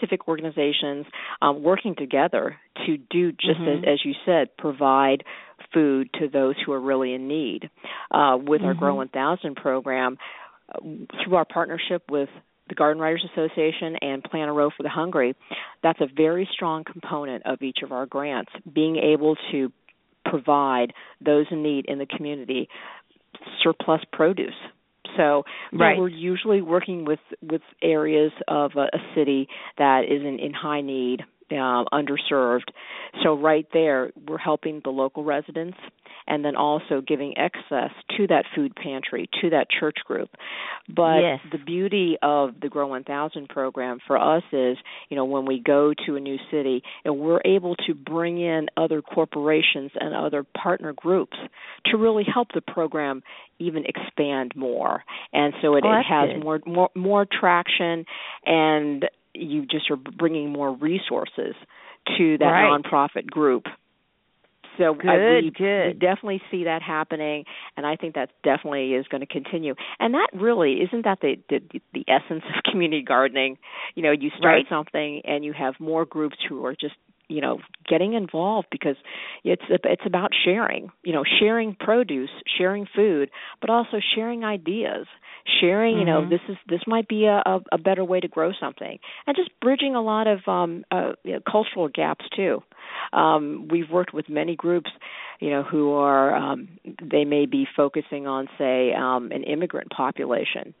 civic 0.00 0.26
organizations, 0.28 1.06
um, 1.40 1.62
working 1.62 1.94
together 1.94 2.56
to 2.86 2.96
do 2.96 3.32
just 3.32 3.60
mm-hmm. 3.60 3.84
as, 3.84 3.94
as 3.94 4.04
you 4.04 4.14
said, 4.26 4.56
provide 4.56 5.22
food 5.72 6.08
to 6.18 6.28
those 6.28 6.56
who 6.64 6.72
are 6.72 6.80
really 6.80 7.14
in 7.14 7.28
need. 7.28 7.70
Uh, 8.10 8.36
with 8.36 8.60
mm-hmm. 8.60 8.68
our 8.68 8.74
Grow 8.74 8.94
1000 8.96 9.54
program, 9.54 10.18
uh, 10.68 10.78
through 11.24 11.36
our 11.36 11.44
partnership 11.44 12.02
with 12.10 12.28
the 12.68 12.74
Garden 12.74 13.00
Writers 13.00 13.24
Association 13.32 13.96
and 14.00 14.22
Plant 14.22 14.50
a 14.50 14.52
Row 14.52 14.70
for 14.76 14.82
the 14.82 14.88
Hungry, 14.88 15.34
that's 15.82 16.00
a 16.00 16.06
very 16.14 16.48
strong 16.52 16.84
component 16.84 17.44
of 17.46 17.62
each 17.62 17.78
of 17.82 17.92
our 17.92 18.06
grants, 18.06 18.50
being 18.72 18.96
able 18.96 19.36
to 19.52 19.72
provide 20.24 20.92
those 21.20 21.46
in 21.50 21.62
need 21.62 21.86
in 21.86 21.98
the 21.98 22.06
community 22.06 22.68
surplus 23.62 24.00
produce. 24.12 24.54
So 25.16 25.42
right. 25.72 25.98
we're 25.98 26.08
usually 26.08 26.62
working 26.62 27.04
with 27.04 27.18
with 27.42 27.62
areas 27.82 28.32
of 28.48 28.72
a, 28.76 28.84
a 28.96 29.00
city 29.14 29.48
that 29.78 30.02
is 30.04 30.22
in, 30.22 30.38
in 30.38 30.52
high 30.54 30.80
need, 30.80 31.22
uh, 31.56 31.84
underserved. 31.92 32.68
So 33.22 33.34
right 33.34 33.66
there, 33.72 34.10
we're 34.26 34.38
helping 34.38 34.80
the 34.84 34.90
local 34.90 35.24
residents 35.24 35.78
and 36.26 36.44
then 36.44 36.56
also 36.56 37.02
giving 37.06 37.36
access 37.36 37.90
to 38.16 38.26
that 38.28 38.44
food 38.54 38.74
pantry, 38.76 39.28
to 39.40 39.50
that 39.50 39.66
church 39.68 39.96
group. 40.06 40.30
But 40.88 41.20
yes. 41.20 41.40
the 41.50 41.58
beauty 41.58 42.16
of 42.22 42.60
the 42.60 42.68
Grow 42.68 42.86
1000 42.86 43.48
program 43.48 43.98
for 44.06 44.16
us 44.18 44.42
is, 44.52 44.76
you 45.08 45.16
know, 45.16 45.24
when 45.24 45.46
we 45.46 45.60
go 45.60 45.92
to 46.06 46.16
a 46.16 46.20
new 46.20 46.38
city, 46.50 46.82
and 47.04 47.18
we're 47.18 47.42
able 47.44 47.76
to 47.86 47.94
bring 47.94 48.40
in 48.40 48.68
other 48.76 49.02
corporations 49.02 49.90
and 49.94 50.14
other 50.14 50.44
partner 50.44 50.92
groups 50.92 51.36
to 51.86 51.96
really 51.96 52.24
help 52.32 52.48
the 52.54 52.60
program 52.60 53.22
even 53.58 53.84
expand 53.86 54.52
more. 54.56 55.04
And 55.32 55.54
so 55.62 55.76
it, 55.76 55.84
oh, 55.86 55.92
it 55.92 56.04
has 56.08 56.30
good. 56.34 56.44
more 56.44 56.60
more 56.66 56.90
more 56.94 57.26
traction 57.26 58.04
and 58.46 59.04
you 59.34 59.66
just 59.66 59.90
are 59.90 59.96
bringing 59.96 60.50
more 60.50 60.74
resources 60.74 61.54
to 62.18 62.38
that 62.38 62.44
right. 62.44 62.82
nonprofit 62.82 63.26
group 63.26 63.64
so 64.78 64.94
good, 64.94 65.08
I, 65.08 65.40
we, 65.42 65.52
good. 65.56 65.86
we 65.86 65.92
definitely 65.92 66.42
see 66.50 66.64
that 66.64 66.82
happening, 66.82 67.44
and 67.76 67.86
I 67.86 67.96
think 67.96 68.14
that 68.14 68.30
definitely 68.42 68.94
is 68.94 69.06
going 69.08 69.20
to 69.20 69.26
continue. 69.26 69.74
And 69.98 70.14
that 70.14 70.28
really 70.32 70.74
isn't 70.80 71.04
that 71.04 71.20
the 71.20 71.36
the, 71.48 71.80
the 71.92 72.04
essence 72.08 72.42
of 72.56 72.62
community 72.70 73.02
gardening. 73.02 73.58
You 73.94 74.02
know, 74.02 74.12
you 74.12 74.30
start 74.38 74.54
right. 74.54 74.66
something 74.68 75.22
and 75.24 75.44
you 75.44 75.52
have 75.52 75.74
more 75.78 76.04
groups 76.04 76.36
who 76.48 76.64
are 76.64 76.74
just 76.74 76.94
you 77.32 77.40
know 77.40 77.58
getting 77.88 78.14
involved 78.14 78.68
because 78.70 78.96
it's 79.44 79.62
it's 79.68 80.02
about 80.06 80.30
sharing 80.44 80.90
you 81.04 81.12
know 81.12 81.24
sharing 81.40 81.74
produce 81.74 82.30
sharing 82.58 82.86
food 82.94 83.30
but 83.60 83.70
also 83.70 83.98
sharing 84.14 84.44
ideas 84.44 85.06
sharing 85.60 85.98
you 85.98 86.04
know 86.04 86.20
mm-hmm. 86.20 86.30
this 86.30 86.40
is 86.48 86.56
this 86.68 86.80
might 86.86 87.08
be 87.08 87.24
a, 87.24 87.42
a 87.44 87.60
a 87.72 87.78
better 87.78 88.04
way 88.04 88.20
to 88.20 88.28
grow 88.28 88.52
something 88.58 88.98
and 89.26 89.36
just 89.36 89.50
bridging 89.60 89.94
a 89.94 90.02
lot 90.02 90.26
of 90.26 90.40
um 90.46 90.84
uh, 90.90 91.12
you 91.24 91.32
know, 91.32 91.40
cultural 91.50 91.88
gaps 91.88 92.24
too 92.36 92.62
um, 93.12 93.68
we've 93.70 93.90
worked 93.90 94.14
with 94.14 94.28
many 94.28 94.56
groups, 94.56 94.90
you 95.40 95.50
know, 95.50 95.62
who 95.62 95.92
are 95.92 96.34
um, 96.34 96.68
they 97.02 97.24
may 97.24 97.46
be 97.46 97.66
focusing 97.76 98.26
on, 98.26 98.48
say, 98.58 98.92
um, 98.92 99.32
an 99.32 99.42
immigrant 99.44 99.90
population, 99.90 100.74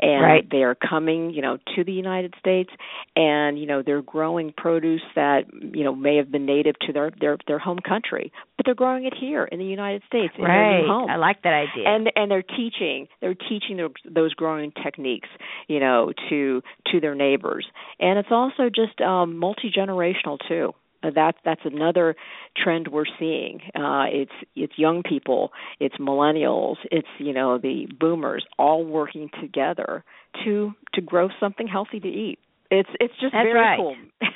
and 0.00 0.22
right. 0.22 0.50
they 0.50 0.64
are 0.64 0.74
coming, 0.74 1.30
you 1.30 1.40
know, 1.40 1.58
to 1.76 1.84
the 1.84 1.92
United 1.92 2.34
States, 2.38 2.70
and 3.16 3.58
you 3.58 3.66
know 3.66 3.82
they're 3.84 4.02
growing 4.02 4.52
produce 4.56 5.02
that 5.14 5.42
you 5.52 5.84
know 5.84 5.94
may 5.94 6.16
have 6.16 6.30
been 6.30 6.46
native 6.46 6.74
to 6.86 6.92
their 6.92 7.10
their 7.20 7.38
their 7.46 7.58
home 7.58 7.78
country, 7.78 8.32
but 8.56 8.66
they're 8.66 8.74
growing 8.74 9.04
it 9.04 9.14
here 9.18 9.44
in 9.44 9.58
the 9.58 9.64
United 9.64 10.02
States 10.06 10.34
in 10.36 10.44
right. 10.44 10.72
their 10.72 10.82
new 10.82 10.88
home. 10.88 11.10
I 11.10 11.16
like 11.16 11.42
that 11.42 11.54
idea. 11.54 11.88
And 11.88 12.10
and 12.16 12.30
they're 12.30 12.42
teaching 12.42 13.06
they're 13.20 13.34
teaching 13.34 13.76
their, 13.76 13.88
those 14.04 14.34
growing 14.34 14.72
techniques, 14.82 15.28
you 15.68 15.80
know, 15.80 16.12
to 16.28 16.62
to 16.88 17.00
their 17.00 17.14
neighbors, 17.14 17.66
and 18.00 18.18
it's 18.18 18.32
also 18.32 18.68
just 18.68 19.00
um, 19.00 19.38
multi 19.38 19.70
generational 19.70 20.38
too. 20.48 20.72
Uh, 21.02 21.10
that's 21.14 21.38
that's 21.44 21.60
another 21.64 22.16
trend 22.56 22.88
we're 22.88 23.04
seeing. 23.18 23.60
Uh, 23.74 24.06
it's 24.08 24.32
it's 24.56 24.72
young 24.76 25.02
people, 25.02 25.52
it's 25.80 25.96
millennials, 25.96 26.76
it's 26.90 27.08
you 27.18 27.32
know 27.32 27.58
the 27.58 27.86
boomers 27.98 28.44
all 28.58 28.84
working 28.84 29.30
together 29.40 30.04
to 30.44 30.72
to 30.94 31.00
grow 31.00 31.28
something 31.40 31.68
healthy 31.68 32.00
to 32.00 32.08
eat. 32.08 32.38
It's 32.70 32.90
it's 33.00 33.14
just 33.20 33.32
that's 33.32 33.44
very 33.44 33.54
right. 33.54 33.78
cool. 33.78 33.96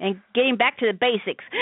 and 0.00 0.20
getting 0.34 0.56
back 0.56 0.78
to 0.78 0.86
the 0.86 0.92
basics. 0.92 1.44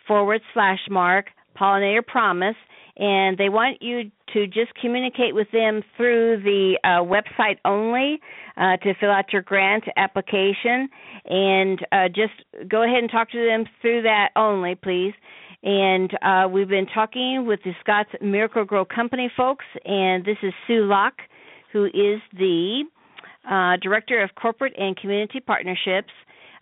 forward 0.08 0.41
slash 0.54 0.80
mark 0.89 1.28
pollinator 1.58 2.06
promise 2.06 2.58
and 2.97 3.38
they 3.38 3.47
want 3.50 3.82
you 3.82 4.12
to 4.34 4.47
just 4.47 4.73
communicate 4.82 5.34
with 5.36 5.50
them 5.52 5.84
through 5.95 6.41
the 6.43 6.78
uh, 6.84 7.04
website 7.04 7.58
only 7.63 8.19
uh, 8.58 8.76
to 8.78 8.93
fill 9.00 9.12
out 9.12 9.32
your 9.32 9.43
grant 9.43 9.84
application 9.97 10.89
and 11.26 11.86
uh, 11.91 12.08
just 12.08 12.34
go 12.67 12.82
ahead 12.84 12.97
and 12.97 13.12
talk 13.12 13.30
to 13.32 13.45
them 13.45 13.65
through 13.82 14.02
that 14.02 14.30
only 14.36 14.73
please 14.76 15.13
and 15.68 16.18
uh, 16.22 16.48
we've 16.48 16.70
been 16.70 16.88
talking 16.96 17.46
with 17.46 17.60
the 17.66 17.74
Scotts 17.82 18.10
Miracle-Gro 18.22 18.86
Company 18.86 19.30
folks, 19.36 19.66
and 19.84 20.24
this 20.24 20.38
is 20.42 20.54
Sue 20.66 20.86
Locke, 20.86 21.20
who 21.74 21.88
is 21.88 22.22
the 22.32 22.84
uh, 23.46 23.76
Director 23.82 24.24
of 24.24 24.30
Corporate 24.42 24.74
and 24.78 24.96
Community 24.96 25.42
Partnerships. 25.42 26.14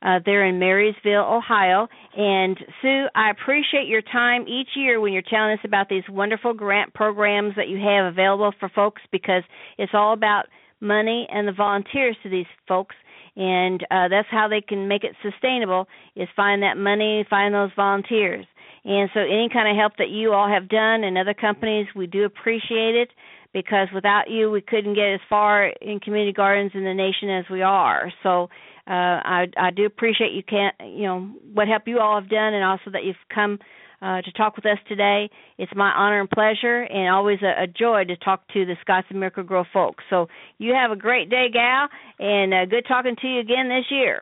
Uh, 0.01 0.19
there 0.23 0.45
in 0.45 0.59
Marysville, 0.59 1.23
Ohio. 1.25 1.87
And 2.15 2.59
Sue, 2.81 3.05
I 3.15 3.31
appreciate 3.31 3.87
your 3.87 4.03
time 4.03 4.45
each 4.47 4.67
year 4.75 4.99
when 4.99 5.13
you're 5.13 5.23
telling 5.23 5.53
us 5.53 5.59
about 5.63 5.89
these 5.89 6.03
wonderful 6.09 6.53
grant 6.53 6.93
programs 6.93 7.55
that 7.55 7.69
you 7.69 7.79
have 7.79 8.11
available 8.11 8.53
for 8.59 8.69
folks 8.69 9.01
because 9.11 9.41
it's 9.79 9.93
all 9.95 10.13
about 10.13 10.45
money 10.79 11.27
and 11.31 11.47
the 11.47 11.53
volunteers 11.53 12.15
to 12.21 12.29
these 12.29 12.45
folks 12.67 12.95
and 13.35 13.83
uh, 13.89 14.07
that's 14.09 14.27
how 14.29 14.47
they 14.47 14.61
can 14.61 14.87
make 14.87 15.03
it 15.03 15.15
sustainable 15.23 15.87
is 16.15 16.27
find 16.35 16.61
that 16.61 16.77
money 16.77 17.25
find 17.29 17.53
those 17.53 17.71
volunteers 17.75 18.45
and 18.85 19.09
so, 19.15 19.19
any 19.19 19.49
kind 19.51 19.67
of 19.67 19.75
help 19.75 19.97
that 19.97 20.09
you 20.09 20.31
all 20.31 20.47
have 20.47 20.69
done 20.69 21.03
and 21.03 21.17
other 21.17 21.33
companies, 21.33 21.87
we 21.95 22.05
do 22.05 22.23
appreciate 22.23 22.93
it 22.93 23.09
because 23.51 23.87
without 23.93 24.29
you, 24.29 24.51
we 24.51 24.61
couldn't 24.61 24.93
get 24.93 25.11
as 25.13 25.19
far 25.27 25.67
in 25.81 25.99
community 25.99 26.31
gardens 26.31 26.71
in 26.75 26.83
the 26.83 26.93
nation 26.93 27.31
as 27.31 27.45
we 27.49 27.63
are. 27.63 28.11
So, 28.21 28.43
uh, 28.87 28.91
I, 29.25 29.45
I 29.57 29.71
do 29.71 29.87
appreciate 29.87 30.33
you 30.33 30.43
can 30.43 30.71
you 30.83 31.03
know 31.03 31.21
what 31.51 31.67
help 31.67 31.87
you 31.87 31.99
all 31.99 32.21
have 32.21 32.29
done, 32.29 32.53
and 32.53 32.63
also 32.63 32.91
that 32.91 33.03
you've 33.03 33.15
come 33.33 33.57
uh, 34.03 34.21
to 34.21 34.31
talk 34.33 34.55
with 34.55 34.67
us 34.67 34.77
today. 34.87 35.31
It's 35.57 35.71
my 35.75 35.89
honor 35.89 36.19
and 36.19 36.29
pleasure, 36.29 36.83
and 36.83 37.09
always 37.09 37.39
a, 37.41 37.63
a 37.63 37.65
joy 37.65 38.03
to 38.03 38.15
talk 38.17 38.47
to 38.49 38.65
the 38.65 38.75
Scotts 38.81 39.07
and 39.09 39.19
Miracle-Gro 39.19 39.63
folks. 39.73 40.03
So, 40.11 40.27
you 40.59 40.75
have 40.75 40.91
a 40.91 40.95
great 40.95 41.31
day, 41.31 41.47
gal, 41.51 41.87
and 42.19 42.53
uh, 42.53 42.65
good 42.65 42.85
talking 42.87 43.15
to 43.19 43.27
you 43.27 43.39
again 43.39 43.67
this 43.67 43.85
year. 43.89 44.21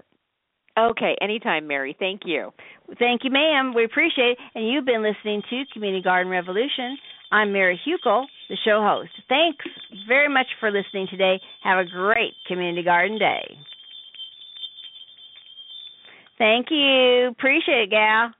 Okay, 0.77 1.15
anytime, 1.21 1.67
Mary. 1.67 1.95
Thank 1.99 2.21
you. 2.25 2.51
Thank 2.97 3.23
you, 3.23 3.31
ma'am. 3.31 3.73
We 3.75 3.85
appreciate 3.85 4.31
it. 4.31 4.37
And 4.55 4.67
you've 4.67 4.85
been 4.85 5.03
listening 5.03 5.43
to 5.49 5.63
Community 5.73 6.03
Garden 6.03 6.31
Revolution 6.31 6.97
I'm 7.33 7.51
Mary 7.51 7.81
Hukill, 7.83 8.25
the 8.47 8.57
show 8.63 8.79
host. 8.83 9.09
Thanks 9.27 9.65
very 10.07 10.31
much 10.31 10.45
for 10.59 10.69
listening 10.69 11.07
today. 11.09 11.41
Have 11.63 11.79
a 11.79 11.89
great 11.89 12.33
community 12.47 12.83
garden 12.83 13.17
day. 13.17 13.57
Thank 16.37 16.67
you. 16.69 17.29
Appreciate 17.29 17.85
it, 17.85 17.89
gal. 17.89 18.31